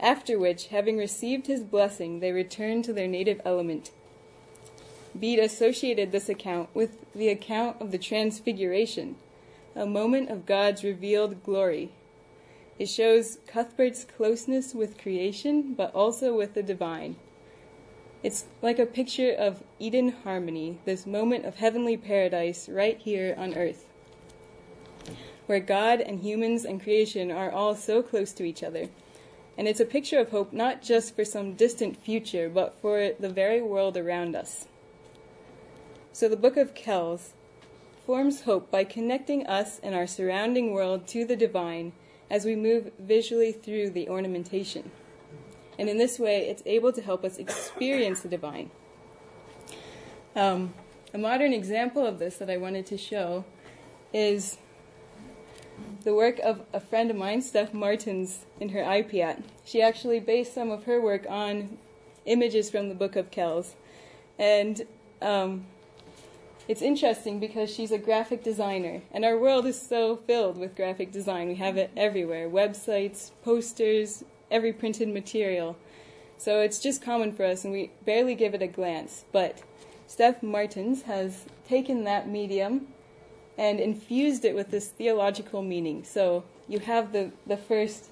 [0.00, 3.90] after which, having received his blessing, they returned to their native element.
[5.18, 9.16] Bede associated this account with the account of the Transfiguration,
[9.76, 11.90] a moment of God's revealed glory.
[12.78, 17.16] It shows Cuthbert's closeness with creation, but also with the divine.
[18.24, 23.54] It's like a picture of Eden harmony, this moment of heavenly paradise right here on
[23.54, 23.86] earth
[25.46, 28.88] where God and humans and creation are all so close to each other.
[29.56, 33.28] And it's a picture of hope not just for some distant future, but for the
[33.28, 34.66] very world around us.
[36.12, 37.34] So the Book of Kells
[38.06, 41.92] forms hope by connecting us and our surrounding world to the divine
[42.30, 44.90] as we move visually through the ornamentation.
[45.78, 48.70] And in this way, it's able to help us experience the divine.
[50.36, 50.74] Um,
[51.12, 53.44] a modern example of this that I wanted to show
[54.12, 54.58] is
[56.02, 59.42] the work of a friend of mine, Steph Martins, in her IPAT.
[59.64, 61.78] She actually based some of her work on
[62.26, 63.74] images from the Book of Kells.
[64.38, 64.82] And
[65.22, 65.66] um,
[66.66, 71.12] it's interesting because she's a graphic designer, and our world is so filled with graphic
[71.12, 71.48] design.
[71.48, 74.24] We have it everywhere websites, posters,
[74.54, 75.76] every printed material.
[76.38, 79.24] So it's just common for us, and we barely give it a glance.
[79.32, 79.62] But
[80.06, 82.86] Steph Martins has taken that medium
[83.58, 86.04] and infused it with this theological meaning.
[86.04, 88.06] So you have the, the first,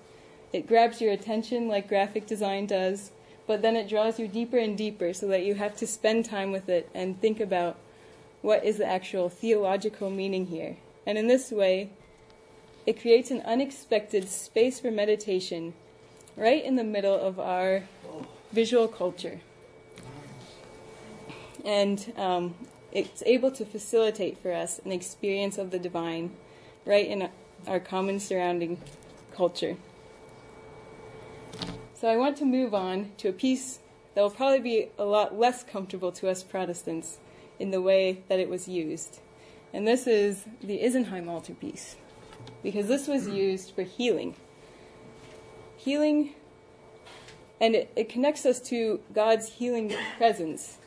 [0.53, 3.13] it grabs your attention like graphic design does,
[3.47, 6.53] but then it draws you deeper and deeper so that you have to spend time
[6.53, 7.77] with it and think about
[8.41, 10.77] what is the actual theological meaning here.
[11.07, 11.91] And in this way,
[12.87, 15.75] it creates an unexpected space for meditation
[16.37, 17.85] right in the middle of our
[18.53, 19.41] visual culture.
[21.65, 22.55] And um,
[22.91, 26.33] it's able to facilitate for us an experience of the divine
[26.85, 27.29] right in
[27.67, 28.79] our common surrounding
[29.35, 29.77] culture.
[31.95, 33.79] So I want to move on to a piece
[34.15, 37.19] that will probably be a lot less comfortable to us Protestants
[37.59, 39.21] in the way that it was used.
[39.73, 41.97] And this is the Isenheim altarpiece,
[42.63, 44.35] because this was used for healing.
[45.85, 46.35] Healing,
[47.61, 50.79] and it, it connects us to God's healing presence,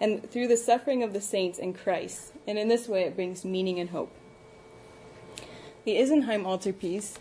[0.00, 2.32] and through the suffering of the saints in Christ.
[2.46, 4.12] And in this way, it brings meaning and hope.
[5.84, 7.18] The Isenheim altarpiece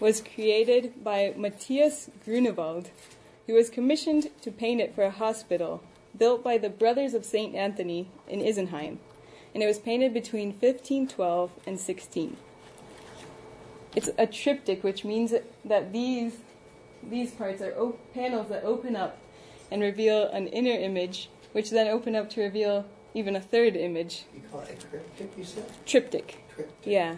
[0.00, 2.90] was created by Matthias Grunewald,
[3.46, 5.82] who was commissioned to paint it for a hospital
[6.16, 7.54] built by the Brothers of St.
[7.54, 8.98] Anthony in Isenheim,
[9.52, 12.36] and it was painted between 1512 and 16.
[13.94, 15.32] It's a triptych, which means
[15.64, 16.34] that these,
[17.02, 19.18] these parts are op- panels that open up
[19.70, 24.24] and reveal an inner image, which then open up to reveal even a third image.
[24.34, 25.64] You call it a cryptic, you said?
[25.86, 26.44] Triptych.
[26.52, 26.92] Cryptic.
[26.92, 27.16] Yeah.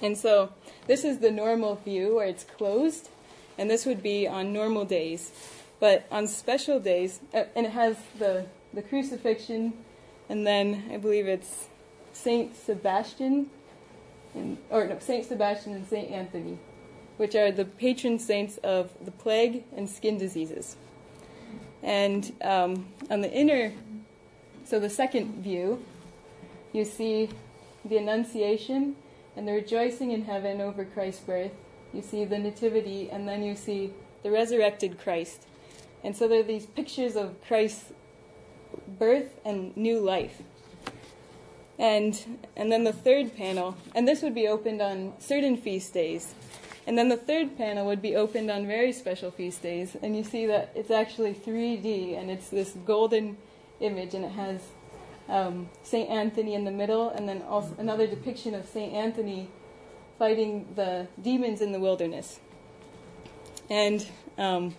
[0.00, 0.50] And so
[0.88, 3.08] this is the normal view where it's closed,
[3.56, 5.30] and this would be on normal days.
[5.78, 9.74] But on special days, uh, and it has the, the crucifixion,
[10.28, 11.68] and then I believe it's
[12.12, 13.50] Saint Sebastian,
[14.34, 16.58] and, or no, Saint Sebastian and Saint Anthony,
[17.16, 20.76] which are the patron saints of the plague and skin diseases.
[21.82, 23.72] And um, on the inner,
[24.64, 25.84] so the second view,
[26.72, 27.28] you see
[27.84, 28.96] the Annunciation
[29.36, 31.52] and the rejoicing in heaven over Christ's birth.
[31.92, 33.92] You see the Nativity, and then you see
[34.22, 35.46] the resurrected Christ.
[36.04, 37.92] And so there are these pictures of Christ's
[38.98, 40.42] birth and new life.
[41.82, 46.32] And and then the third panel, and this would be opened on certain feast days.
[46.86, 50.22] And then the third panel would be opened on very special feast days, and you
[50.22, 53.36] see that it's actually 3D, and it's this golden
[53.80, 54.60] image, and it has
[55.28, 59.48] um, Saint Anthony in the middle, and then also another depiction of Saint Anthony
[60.18, 62.38] fighting the demons in the wilderness.
[63.70, 64.06] And
[64.38, 64.74] um,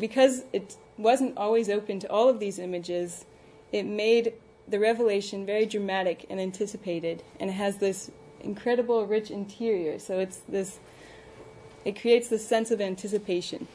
[0.00, 3.26] because it wasn't always open to all of these images,
[3.70, 4.34] it made
[4.68, 9.98] the revelation very dramatic and anticipated, and it has this incredible, rich interior.
[9.98, 10.78] So it's this,
[11.84, 13.66] it creates this sense of anticipation.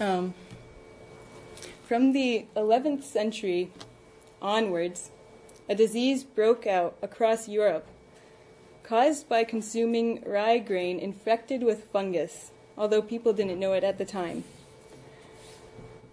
[0.00, 0.34] Um,
[1.84, 3.72] from the 11th century
[4.40, 5.10] onwards,
[5.68, 7.86] a disease broke out across Europe
[8.88, 14.04] caused by consuming rye grain infected with fungus, although people didn't know it at the
[14.04, 14.44] time.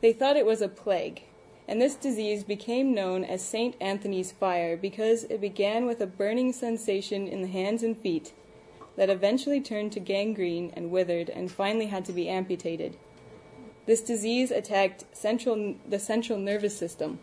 [0.02, 1.24] They thought it was a plague,
[1.68, 3.76] and this disease became known as St.
[3.82, 8.34] Anthony's fire because it began with a burning sensation in the hands and feet
[8.96, 12.98] that eventually turned to gangrene and withered and finally had to be amputated.
[13.86, 17.20] This disease attacked central, the central nervous system,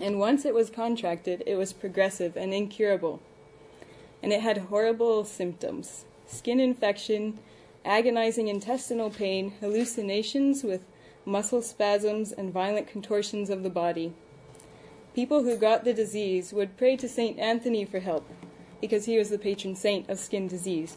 [0.00, 3.20] and once it was contracted, it was progressive and incurable.
[4.22, 7.38] And it had horrible symptoms skin infection,
[7.86, 10.82] agonizing intestinal pain, hallucinations with
[11.28, 14.12] muscle spasms, and violent contortions of the body.
[15.14, 17.38] People who got the disease would pray to St.
[17.38, 18.28] Anthony for help,
[18.80, 20.96] because he was the patron saint of skin disease.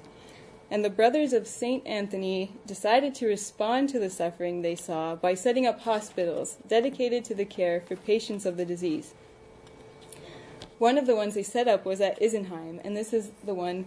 [0.69, 1.85] And the brothers of St.
[1.85, 7.35] Anthony decided to respond to the suffering they saw by setting up hospitals dedicated to
[7.35, 9.13] the care for patients of the disease.
[10.79, 13.85] One of the ones they set up was at Isenheim, and this is the one,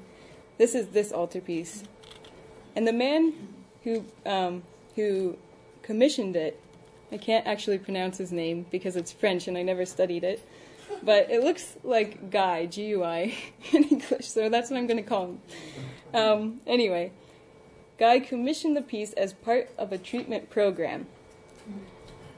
[0.59, 1.85] this is this altarpiece.
[2.76, 3.33] And the man
[3.83, 4.62] who, um,
[4.94, 5.38] who
[5.85, 6.61] commissioned it,
[7.12, 10.40] I can't actually pronounce his name because it's French and I never studied it,
[11.03, 13.35] but it looks like Guy, G U I,
[13.73, 15.40] in English, so that's what I'm going to call him.
[16.12, 17.12] Um, anyway,
[17.99, 21.07] Guy commissioned the piece as part of a treatment program.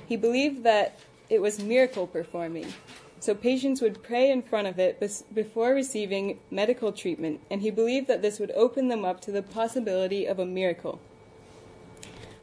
[0.07, 0.99] He believed that
[1.31, 2.73] it was miracle performing,
[3.21, 5.01] so patients would pray in front of it
[5.33, 9.43] before receiving medical treatment, and he believed that this would open them up to the
[9.43, 11.01] possibility of a miracle.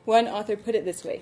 [0.06, 1.22] One author put it this way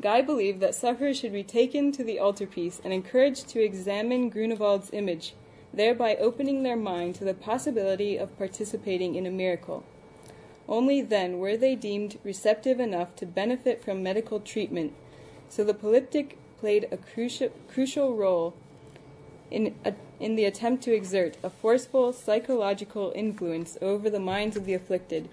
[0.00, 4.90] Guy believed that sufferers should be taken to the altarpiece and encouraged to examine Grunewald's
[4.92, 5.32] image,
[5.72, 9.82] thereby opening their mind to the possibility of participating in a miracle.
[10.68, 14.92] Only then were they deemed receptive enough to benefit from medical treatment,
[15.48, 18.54] so the polyptych played a crucial, crucial role
[19.50, 24.66] in, a, in the attempt to exert a forceful psychological influence over the minds of
[24.66, 25.28] the afflicted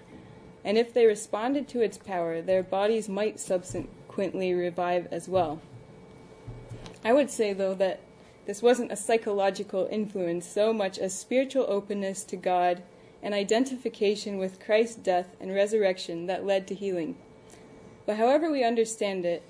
[0.64, 5.60] and if they responded to its power, their bodies might subsequently revive as well.
[7.04, 8.00] I would say, though, that
[8.46, 12.82] this wasn't a psychological influence so much as spiritual openness to God
[13.22, 17.16] and identification with Christ's death and resurrection that led to healing.
[18.04, 19.42] But however we understand it,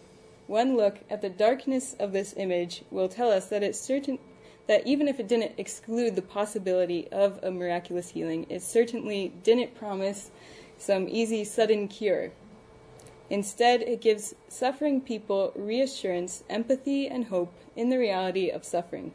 [0.47, 4.19] one look at the darkness of this image will tell us that it's certain
[4.67, 9.75] that even if it didn't exclude the possibility of a miraculous healing, it certainly didn't
[9.75, 10.31] promise
[10.77, 12.33] some easy, sudden cure.
[13.31, 19.13] Instead, it gives suffering people reassurance, empathy, and hope in the reality of suffering.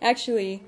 [0.00, 0.62] Actually,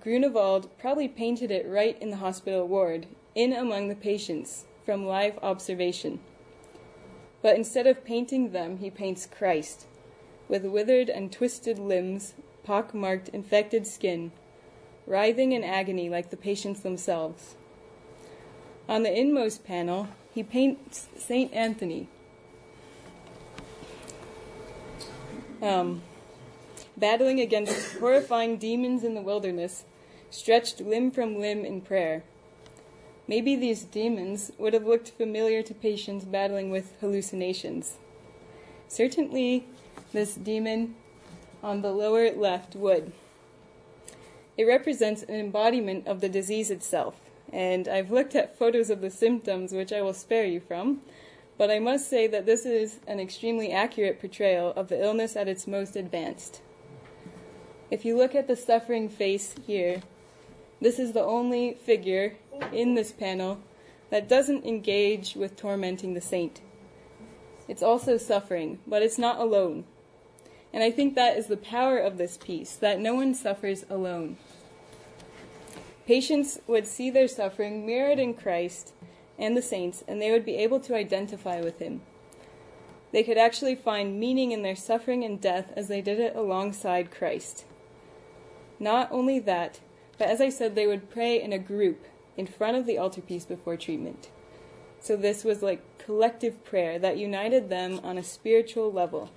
[0.00, 5.38] Grunewald probably painted it right in the hospital ward, in among the patients, from live
[5.42, 6.20] observation.
[7.42, 9.86] But instead of painting them, he paints Christ,
[10.48, 14.32] with withered and twisted limbs, pock-marked, infected skin,
[15.06, 17.56] writhing in agony like the patients themselves.
[18.88, 22.08] On the inmost panel, he paints Saint Anthony,
[25.60, 26.02] um,
[26.96, 29.84] battling against horrifying demons in the wilderness,
[30.30, 32.22] stretched limb from limb in prayer.
[33.26, 37.96] Maybe these demons would have looked familiar to patients battling with hallucinations.
[38.86, 39.66] Certainly,
[40.12, 40.94] this demon
[41.60, 43.12] on the lower left would.
[44.56, 47.16] It represents an embodiment of the disease itself,
[47.52, 51.00] and I've looked at photos of the symptoms, which I will spare you from,
[51.58, 55.48] but I must say that this is an extremely accurate portrayal of the illness at
[55.48, 56.60] its most advanced.
[57.90, 60.02] If you look at the suffering face here,
[60.80, 62.36] this is the only figure
[62.72, 63.60] in this panel
[64.10, 66.60] that doesn't engage with tormenting the saint.
[67.68, 69.84] It's also suffering, but it's not alone.
[70.72, 74.36] And I think that is the power of this piece, that no one suffers alone.
[76.06, 78.92] Patients would see their suffering mirrored in Christ
[79.38, 82.02] and the saints, and they would be able to identify with him.
[83.12, 87.10] They could actually find meaning in their suffering and death as they did it alongside
[87.10, 87.64] Christ.
[88.78, 89.80] Not only that,
[90.18, 92.04] but as I said, they would pray in a group
[92.36, 94.30] in front of the altarpiece before treatment.
[95.00, 99.30] So this was like collective prayer that united them on a spiritual level.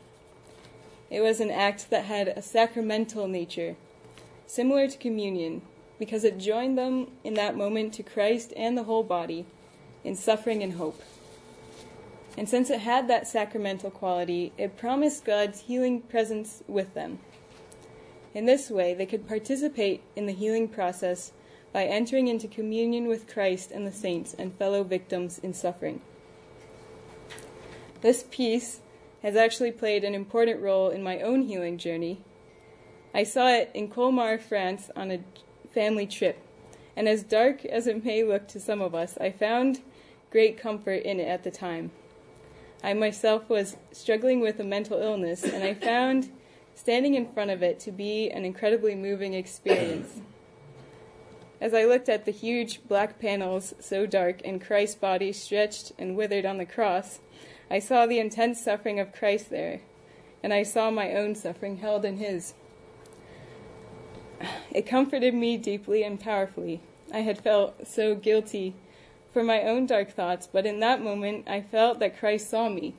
[1.10, 3.76] It was an act that had a sacramental nature,
[4.46, 5.62] similar to communion,
[6.00, 9.46] because it joined them in that moment to Christ and the whole body
[10.04, 11.02] in suffering and hope.
[12.38, 17.20] And since it had that sacramental quality, it promised God's healing presence with them.
[18.34, 21.34] In this way, they could participate in the healing process
[21.74, 26.02] by entering into communion with Christ and the saints and fellow victims in suffering.
[28.02, 28.80] This piece
[29.22, 32.22] has actually played an important role in my own healing journey.
[33.14, 35.20] I saw it in Colmar, France, on a
[35.80, 36.38] family trip,
[36.98, 39.80] and as dark as it may look to some of us, I found
[40.30, 41.92] great comfort in it at the time.
[42.84, 46.34] I myself was struggling with a mental illness, and I found
[46.76, 50.20] standing in front of it to be an incredibly moving experience.
[51.62, 56.18] As I looked at the huge black panels, so dark, and Christ's body stretched and
[56.18, 57.20] withered on the cross,
[57.72, 59.80] I saw the intense suffering of Christ there,
[60.44, 62.54] and I saw my own suffering held in His.
[64.72, 66.82] It comforted me deeply and powerfully.
[67.14, 68.76] I had felt so guilty
[69.34, 72.94] for my own dark thoughts, but in that moment I felt that Christ saw me.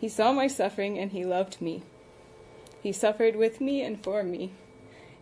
[0.00, 1.82] He saw my suffering and He loved me.
[2.82, 4.52] He suffered with me and for me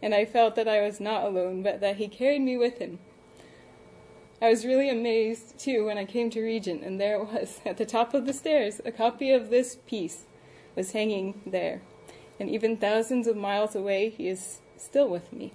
[0.04, 2.98] and I felt that I was not alone, but that he carried me with him.
[4.42, 7.78] I was really amazed, too, when I came to Regent, and there it was, at
[7.78, 10.24] the top of the stairs, a copy of this piece
[10.76, 11.80] was hanging there.
[12.38, 15.52] And even thousands of miles away, he is still with me.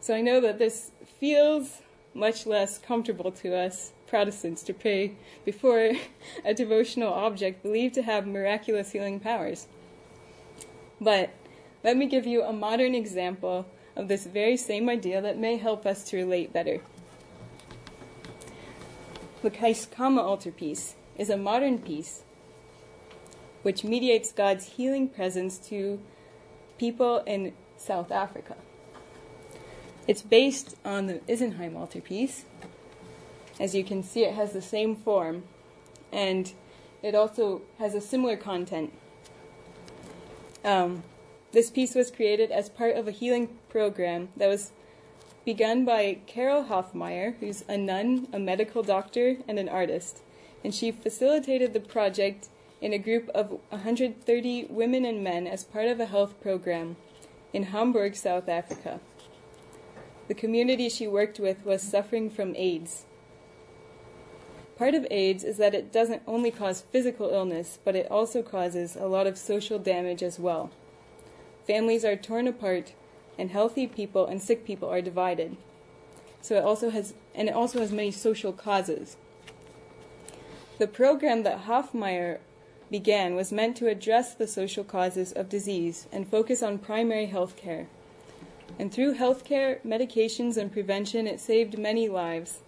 [0.00, 1.82] So I know that this feels
[2.14, 5.12] much less comfortable to us Protestants to pray
[5.44, 5.92] before
[6.44, 9.68] a devotional object believed to have miraculous healing powers.
[11.00, 11.30] But
[11.84, 15.86] let me give you a modern example of this very same idea that may help
[15.86, 16.80] us to relate better.
[19.42, 22.24] The Keiskamma altarpiece is a modern piece
[23.62, 26.00] which mediates God's healing presence to
[26.80, 28.56] people in South Africa.
[30.08, 32.46] It's based on the Isenheim altarpiece.
[33.60, 35.42] As you can see, it has the same form,
[36.10, 36.50] and
[37.02, 38.94] it also has a similar content.
[40.64, 41.02] Um,
[41.52, 44.72] this piece was created as part of a healing program that was
[45.44, 50.22] begun by Carol Hofmeyr, who's a nun, a medical doctor, and an artist.
[50.64, 52.48] And she facilitated the project
[52.80, 56.96] in a group of 130 women and men as part of a health program
[57.52, 59.00] in Hamburg, South Africa.
[60.28, 63.04] The community she worked with was suffering from AIDS.
[64.78, 68.96] Part of AIDS is that it doesn't only cause physical illness, but it also causes
[68.96, 70.70] a lot of social damage as well.
[71.66, 72.94] Families are torn apart,
[73.38, 75.56] and healthy people and sick people are divided.
[76.40, 79.16] So it also has, and it also has many social causes.
[80.78, 82.38] The program that Hofmeyr
[82.90, 87.56] began was meant to address the social causes of disease and focus on primary health
[87.56, 87.86] care.
[88.78, 92.60] And through health care, medications, and prevention, it saved many lives.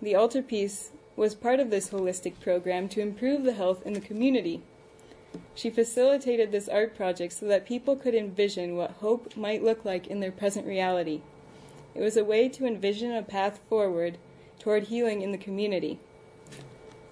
[0.00, 4.62] The altarpiece was part of this holistic program to improve the health in the community.
[5.54, 10.06] She facilitated this art project so that people could envision what hope might look like
[10.06, 11.20] in their present reality.
[11.94, 14.18] It was a way to envision a path forward
[14.58, 15.98] toward healing in the community.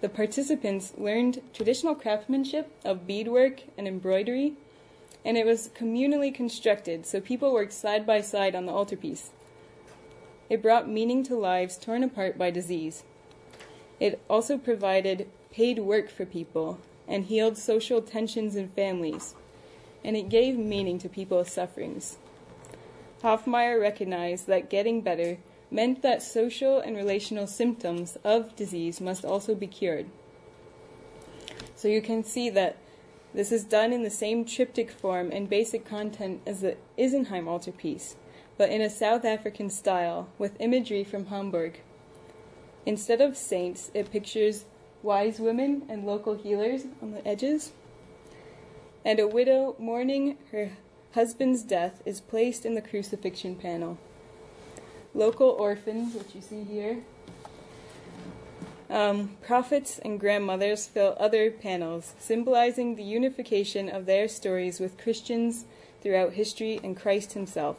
[0.01, 4.55] The participants learned traditional craftsmanship of beadwork and embroidery,
[5.25, 9.31] and it was communally constructed, so people worked side by side on the altarpiece.
[10.49, 13.05] It brought meaning to lives torn apart by disease.
[14.01, 19.35] It also provided paid work for people and healed social tensions in families,
[20.03, 22.17] and it gave meaning to people's sufferings.
[23.23, 25.37] Hofmeyr recognized that getting better
[25.71, 30.07] meant that social and relational symptoms of disease must also be cured.
[31.77, 32.77] So you can see that
[33.33, 38.17] this is done in the same triptych form and basic content as the Isenheim altarpiece,
[38.59, 41.81] but in a South African style with imagery from Hamburg.
[42.85, 44.65] Instead of saints, it pictures
[45.03, 47.73] wise women and local healers on the edges.
[49.05, 50.73] And a widow mourning her
[51.15, 53.99] husband's death is placed in the crucifixion panel.
[55.15, 56.99] Local orphans, which you see here,
[58.91, 65.65] um, prophets and grandmothers fill other panels, symbolizing the unification of their stories with Christians
[66.03, 67.77] throughout history and Christ Himself.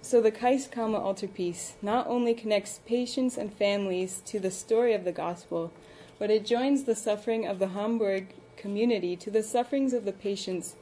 [0.00, 5.12] So the Keiskamma altarpiece not only connects patients and families to the story of the
[5.12, 5.72] gospel,
[6.18, 10.76] but it joins the suffering of the Hamburg community to the sufferings of the patients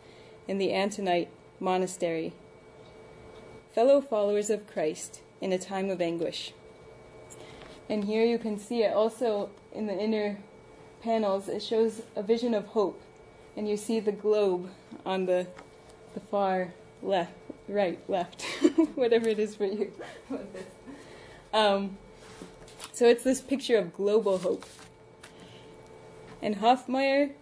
[0.46, 2.34] in the Antonite monastery,
[3.73, 6.53] fellow followers of Christ in a time of anguish.
[7.89, 10.39] And here you can see it also in the inner
[11.03, 13.01] panels, it shows a vision of hope.
[13.57, 14.70] And you see the globe
[15.05, 15.47] on the,
[16.14, 17.33] the far left,
[17.68, 18.43] right, left,
[18.95, 19.93] whatever it is for you.
[21.53, 21.99] um,
[22.93, 24.64] so it's this picture of global hope.
[26.41, 27.33] And Hofmeyr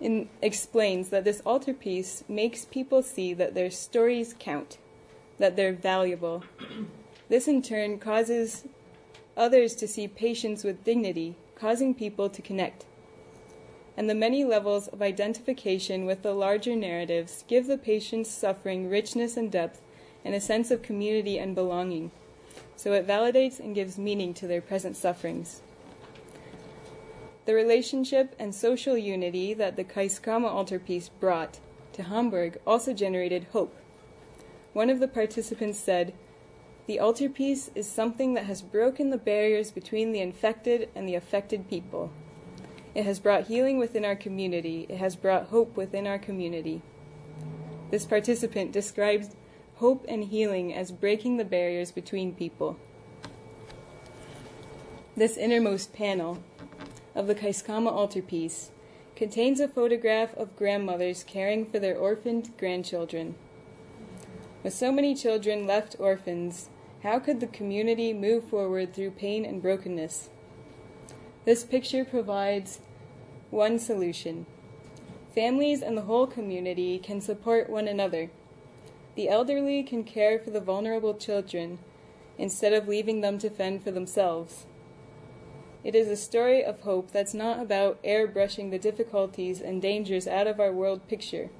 [0.00, 4.78] in, explains that this altarpiece makes people see that their stories count,
[5.38, 6.44] that they're valuable.
[7.28, 8.64] This in turn causes
[9.36, 12.84] others to see patients with dignity, causing people to connect.
[13.96, 19.36] And the many levels of identification with the larger narratives give the patient's suffering richness
[19.36, 19.80] and depth
[20.24, 22.10] and a sense of community and belonging.
[22.76, 25.62] So it validates and gives meaning to their present sufferings.
[27.44, 31.58] The relationship and social unity that the Keiskamma altarpiece brought
[31.94, 33.74] to Hamburg also generated hope.
[34.78, 36.14] One of the participants said,
[36.86, 41.68] The altarpiece is something that has broken the barriers between the infected and the affected
[41.68, 42.12] people.
[42.94, 44.86] It has brought healing within our community.
[44.88, 46.82] It has brought hope within our community.
[47.90, 49.34] This participant describes
[49.78, 52.78] hope and healing as breaking the barriers between people.
[55.16, 56.38] This innermost panel
[57.16, 58.70] of the Keiskamma altarpiece
[59.16, 63.34] contains a photograph of grandmothers caring for their orphaned grandchildren.
[64.62, 66.68] With so many children left orphans,
[67.02, 70.30] how could the community move forward through pain and brokenness?
[71.44, 72.80] This picture provides
[73.50, 74.46] one solution.
[75.32, 78.30] Families and the whole community can support one another.
[79.14, 81.78] The elderly can care for the vulnerable children
[82.36, 84.66] instead of leaving them to fend for themselves.
[85.84, 90.48] It is a story of hope that's not about airbrushing the difficulties and dangers out
[90.48, 91.50] of our world picture.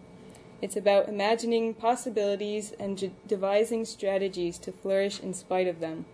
[0.61, 6.05] It's about imagining possibilities and devising strategies to flourish in spite of them.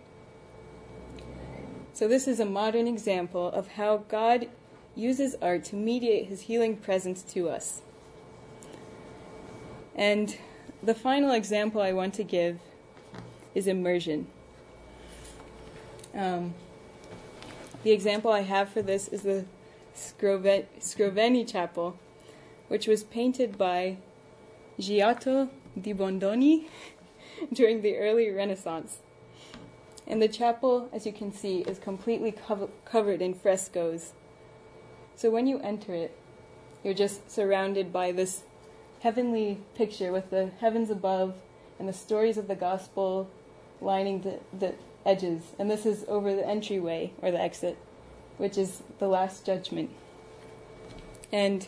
[1.93, 4.49] So, this is a modern example of how God
[4.95, 7.81] uses art to mediate his healing presence to us.
[9.95, 10.37] And
[10.83, 12.59] the final example I want to give
[13.55, 14.27] is immersion.
[16.13, 16.53] Um,
[17.83, 19.45] the example I have for this is the
[19.95, 21.97] Scrovegni Chapel,
[22.67, 23.97] which was painted by
[24.79, 25.49] Giotto
[25.79, 26.65] di Bondone
[27.53, 28.97] during the early Renaissance.
[30.07, 34.13] And the chapel, as you can see, is completely co- covered in frescoes.
[35.15, 36.17] So when you enter it,
[36.83, 38.43] you're just surrounded by this
[39.01, 41.35] heavenly picture with the heavens above
[41.79, 43.29] and the stories of the gospel
[43.81, 44.73] lining the, the
[45.05, 47.77] edges, and this is over the entryway or the exit,
[48.37, 49.89] which is the last judgment.
[51.31, 51.67] And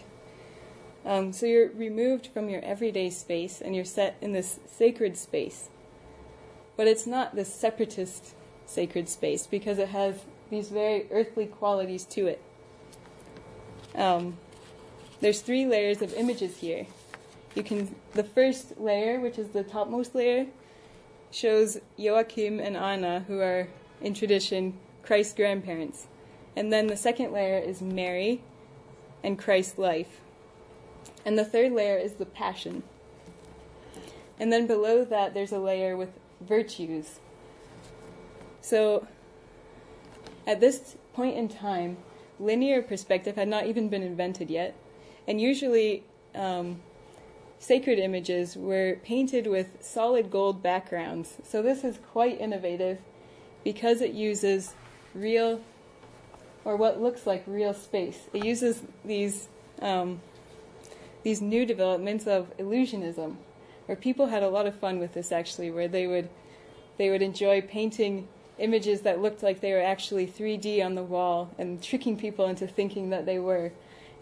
[1.08, 5.70] um, so you're removed from your everyday space and you're set in this sacred space.
[6.76, 8.36] But it's not this separatist
[8.66, 12.42] sacred space because it has these very earthly qualities to it.
[13.96, 14.38] Um,
[15.22, 16.86] there's three layers of images here.
[17.56, 20.48] You can the first layer, which is the topmost layer,
[21.32, 23.70] shows Joachim and Anna, who are,
[24.02, 26.08] in tradition, Christ's grandparents.
[26.56, 28.42] And then the second layer is Mary,
[29.24, 30.22] and Christ's life.
[31.28, 32.84] And the third layer is the passion.
[34.40, 37.20] And then below that, there's a layer with virtues.
[38.62, 39.06] So,
[40.48, 41.98] at this point in time,
[42.40, 44.74] linear perspective had not even been invented yet.
[45.28, 46.80] And usually, um,
[47.60, 51.40] sacred images were painted with solid gold backgrounds.
[51.44, 53.00] So, this is quite innovative
[53.66, 54.76] because it uses
[55.14, 55.60] real,
[56.64, 58.30] or what looks like real space.
[58.32, 59.50] It uses these,
[59.82, 60.22] um,
[61.28, 63.36] these new developments of illusionism,
[63.86, 66.30] where people had a lot of fun with this actually, where they would,
[66.98, 68.26] they would enjoy painting
[68.60, 72.66] images that looked like they were actually 3D on the wall and tricking people into
[72.66, 73.74] thinking that they were.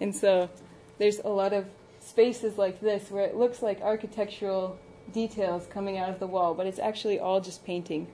[0.02, 0.50] And so
[0.98, 1.68] there's a lot of
[2.00, 4.80] spaces like this where it looks like architectural
[5.14, 8.08] details coming out of the wall, but it's actually all just painting.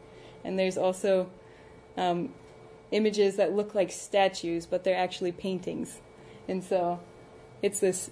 [0.44, 1.30] And there's also
[1.96, 2.34] um,
[2.92, 6.02] images that look like statues, but they're actually paintings.
[6.50, 7.00] And so
[7.62, 8.12] it's this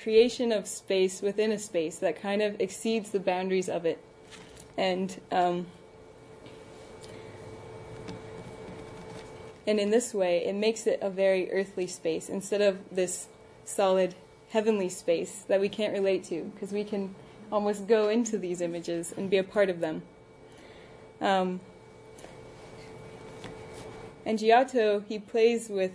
[0.00, 3.98] creation of space within a space that kind of exceeds the boundaries of it.
[4.76, 5.66] And um,
[9.66, 13.26] and in this way, it makes it a very earthly space instead of this
[13.64, 14.14] solid
[14.50, 17.14] heavenly space that we can't relate to because we can
[17.50, 20.02] almost go into these images and be a part of them.
[21.20, 21.60] Um,
[24.24, 25.92] and Giotto, he plays with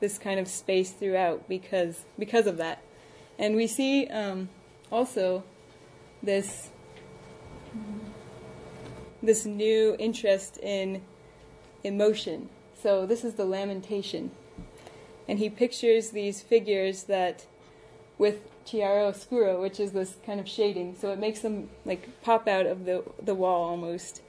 [0.00, 2.82] this kind of space throughout because because of that,
[3.38, 4.48] and we see um,
[4.90, 5.44] also
[6.22, 6.70] this
[9.22, 11.02] this new interest in
[11.84, 12.48] emotion.
[12.80, 14.30] So this is the lamentation,
[15.26, 17.46] and he pictures these figures that
[18.16, 22.66] with chiaroscuro, which is this kind of shading, so it makes them like pop out
[22.66, 24.22] of the the wall almost.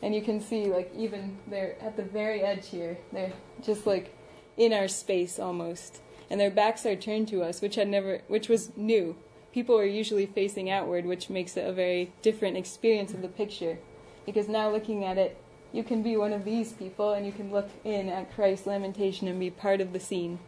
[0.00, 2.98] And you can see like even they're at the very edge here.
[3.12, 3.32] They're
[3.62, 4.12] just like
[4.56, 6.00] in our space almost.
[6.32, 9.16] And their backs are turned to us, which had never which was new.
[9.52, 13.78] People are usually facing outward, which makes it a very different experience of the picture.
[14.24, 15.36] Because now looking at it,
[15.74, 19.28] you can be one of these people and you can look in at Christ's lamentation
[19.28, 20.38] and be part of the scene.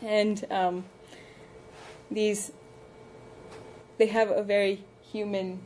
[0.00, 0.86] And um,
[2.10, 2.50] these
[3.98, 5.60] they have a very human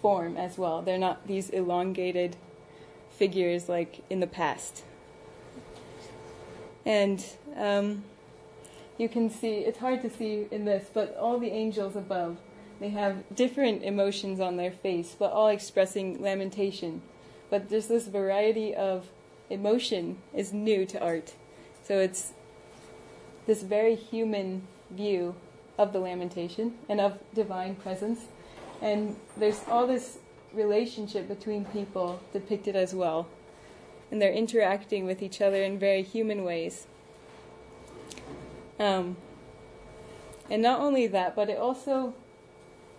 [0.00, 0.82] form as well.
[0.82, 2.36] They're not these elongated
[3.10, 4.84] figures like in the past.
[6.84, 7.24] And
[7.56, 8.04] um,
[8.98, 12.38] you can see, it's hard to see in this, but all the angels above,
[12.80, 17.02] they have different emotions on their face, but all expressing lamentation.
[17.50, 19.08] But there's this variety of
[19.50, 21.34] emotion is new to art.
[21.84, 22.32] So it's
[23.46, 25.34] this very human view
[25.78, 28.20] of the lamentation and of divine presence.
[28.80, 30.18] And there's all this
[30.52, 33.26] relationship between people depicted as well.
[34.12, 36.86] And they're interacting with each other in very human ways.
[38.78, 39.16] Um,
[40.50, 42.14] and not only that, but it also,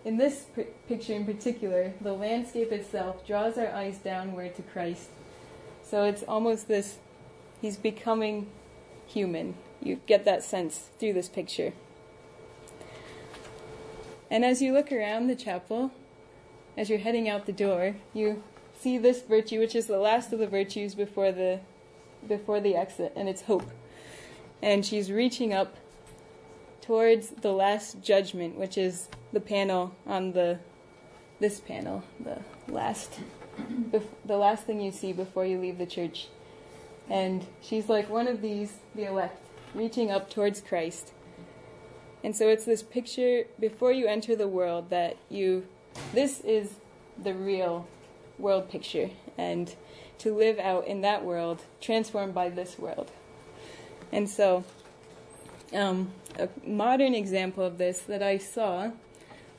[0.03, 0.47] in this
[0.87, 5.09] picture in particular, the landscape itself draws our eyes downward to Christ.
[5.83, 6.97] So it's almost this,
[7.61, 8.47] he's becoming
[9.05, 9.53] human.
[9.83, 11.73] You get that sense through this picture.
[14.31, 15.91] And as you look around the chapel,
[16.75, 18.41] as you're heading out the door, you
[18.83, 21.59] see this virtue, which is the last of the virtues before the
[22.27, 23.69] before the exit, and it's hope.
[24.61, 25.77] And she's reaching up
[26.81, 30.59] towards the last judgment, which is the panel on the
[31.39, 33.19] this panel, the last
[34.25, 36.27] the last thing you see before you leave the church.
[37.09, 41.11] And she's like one of these, the elect, reaching up towards Christ.
[42.23, 45.67] And so it's this picture before you enter the world that you,
[46.13, 46.75] this is
[47.21, 47.87] the real
[48.37, 49.09] world picture.
[49.37, 49.75] And
[50.19, 53.11] to live out in that world, transformed by this world.
[54.11, 54.63] And so,
[55.73, 58.91] um, a modern example of this that I saw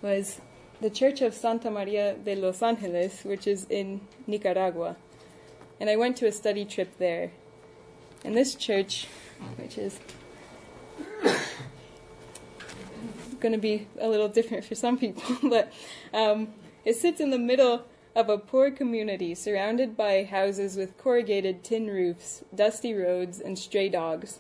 [0.01, 0.41] was
[0.81, 4.97] the Church of Santa Maria de los Angeles, which is in Nicaragua.
[5.81, 7.33] And I went to a study trip there.
[8.25, 9.07] And this church,
[9.57, 9.99] which is
[13.41, 15.73] going to be a little different for some people, but
[16.13, 16.49] um,
[16.85, 17.85] it sits in the middle
[18.15, 23.89] of a poor community surrounded by houses with corrugated tin roofs, dusty roads, and stray
[23.89, 24.39] dogs.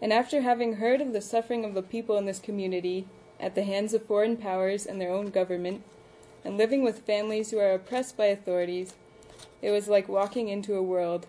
[0.00, 3.06] And after having heard of the suffering of the people in this community
[3.40, 5.82] at the hands of foreign powers and their own government,
[6.44, 8.94] and living with families who are oppressed by authorities,
[9.62, 11.26] it was like walking into a world,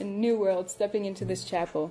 [0.00, 1.90] a new world, stepping into this chapel.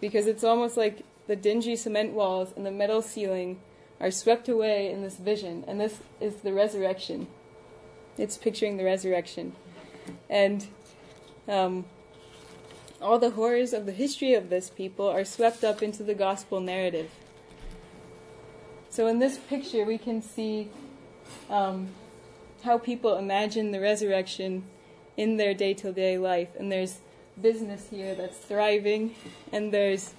[0.00, 3.60] Because it's almost like the dingy cement walls and the metal ceiling
[4.00, 7.26] are swept away in this vision, and this is the resurrection.
[8.18, 9.52] It's picturing the resurrection.
[10.28, 10.66] And
[11.48, 11.84] um,
[13.00, 16.60] all the horrors of the history of this people are swept up into the gospel
[16.60, 17.10] narrative.
[18.90, 20.68] So in this picture, we can see
[21.48, 21.88] um,
[22.62, 24.64] how people imagine the resurrection
[25.16, 26.48] in their day to day life.
[26.58, 26.98] And there's
[27.40, 29.14] business here that's thriving,
[29.50, 30.14] and there's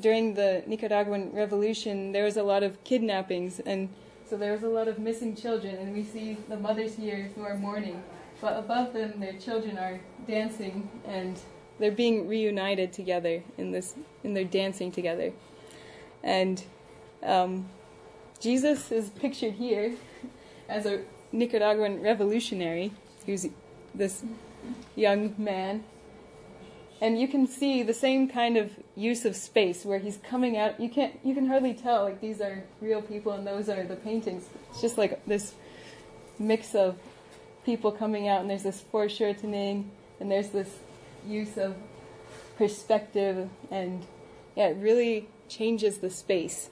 [0.00, 3.90] during the Nicaraguan Revolution, there was a lot of kidnappings, and
[4.32, 7.42] so there was a lot of missing children, and we see the mothers here who
[7.42, 8.02] are mourning,
[8.40, 11.38] but above them, their children are dancing, and
[11.78, 15.34] they're being reunited together in this, in their dancing together,
[16.22, 16.64] and
[17.22, 17.68] um,
[18.40, 19.96] Jesus is pictured here
[20.66, 22.90] as a Nicaraguan revolutionary
[23.26, 23.46] who's
[23.94, 24.24] this
[24.96, 25.84] young man.
[27.02, 30.78] And you can see the same kind of use of space where he's coming out.
[30.80, 33.96] You can't you can hardly tell like these are real people and those are the
[33.96, 34.44] paintings.
[34.70, 35.54] It's just like this
[36.38, 36.98] mix of
[37.64, 39.90] people coming out and there's this foreshortening
[40.20, 40.78] and there's this
[41.26, 41.76] use of
[42.56, 44.04] perspective and
[44.56, 46.68] yeah it really changes the space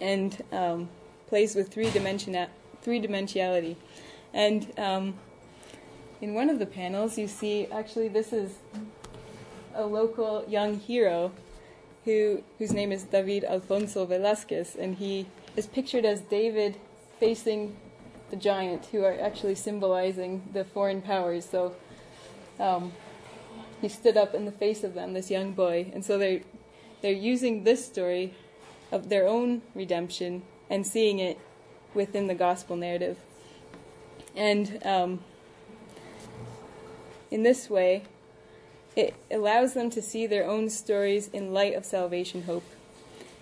[0.00, 0.88] and um,
[1.28, 2.46] plays with three dimension
[2.82, 3.76] three dimensionality.
[4.32, 5.14] And um,
[6.20, 8.54] in one of the panels you see actually this is
[9.74, 11.32] a local young hero
[12.04, 16.76] who whose name is David Alfonso Velasquez, and he is pictured as David
[17.20, 17.76] facing
[18.30, 21.48] the giant, who are actually symbolizing the foreign powers.
[21.48, 21.74] So
[22.60, 22.92] um,
[23.80, 26.42] he stood up in the face of them, this young boy, and so they
[27.00, 28.34] they're using this story
[28.90, 31.38] of their own redemption and seeing it
[31.94, 33.18] within the gospel narrative.
[34.34, 35.20] And um,
[37.30, 38.04] in this way,
[38.98, 42.64] it allows them to see their own stories in light of salvation hope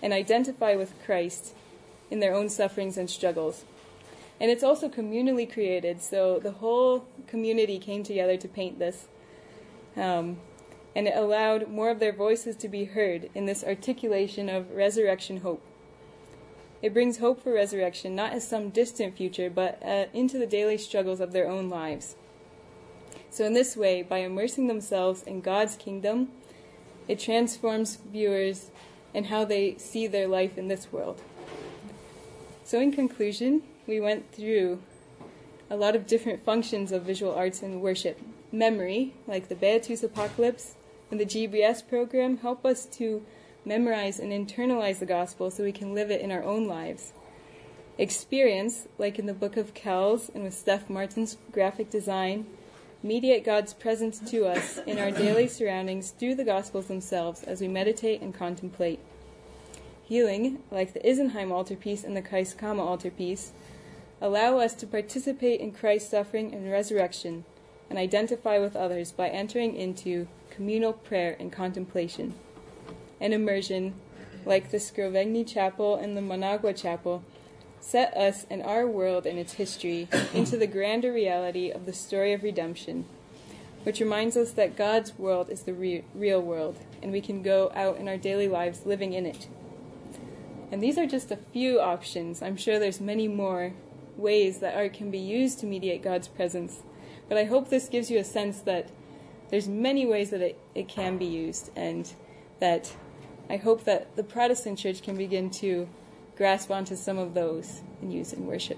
[0.03, 1.55] and identify with Christ
[2.11, 3.65] in their own sufferings and struggles.
[4.39, 9.07] And it's also communally created, so the whole community came together to paint this.
[9.95, 10.37] Um,
[10.95, 15.37] and it allowed more of their voices to be heard in this articulation of resurrection
[15.37, 15.63] hope.
[16.83, 20.77] It brings hope for resurrection not as some distant future, but uh, into the daily
[20.77, 22.15] struggles of their own lives.
[23.37, 26.29] So, in this way, by immersing themselves in God's kingdom,
[27.07, 28.71] it transforms viewers
[29.13, 31.21] and how they see their life in this world.
[32.63, 34.81] So, in conclusion, we went through
[35.69, 38.19] a lot of different functions of visual arts and worship.
[38.51, 40.73] Memory, like the Beatus Apocalypse
[41.11, 43.23] and the GBS program, help us to
[43.63, 47.13] memorize and internalize the gospel so we can live it in our own lives.
[47.99, 52.47] Experience, like in the Book of Kells and with Steph Martin's graphic design,
[53.03, 57.67] mediate God's presence to us in our daily surroundings through the Gospels themselves as we
[57.67, 58.99] meditate and contemplate.
[60.03, 63.51] Healing, like the Isenheim altarpiece and the Keiskamma altarpiece,
[64.21, 67.45] allow us to participate in Christ's suffering and resurrection
[67.89, 72.33] and identify with others by entering into communal prayer and contemplation.
[73.19, 73.93] An immersion,
[74.45, 77.23] like the Scrovegni Chapel and the Managua Chapel,
[77.79, 82.33] set us and our world and its history into the grander reality of the story
[82.33, 83.05] of redemption,
[83.83, 87.71] which reminds us that God's world is the re- real world, and we can go
[87.75, 89.47] out in our daily lives living in it.
[90.71, 92.41] And these are just a few options.
[92.41, 93.73] I'm sure there's many more
[94.17, 96.81] ways that art can be used to mediate God's presence.
[97.29, 98.89] But I hope this gives you a sense that
[99.49, 102.11] there's many ways that it, it can be used and
[102.59, 102.93] that
[103.49, 105.87] I hope that the Protestant church can begin to
[106.37, 108.77] grasp onto some of those and use in worship.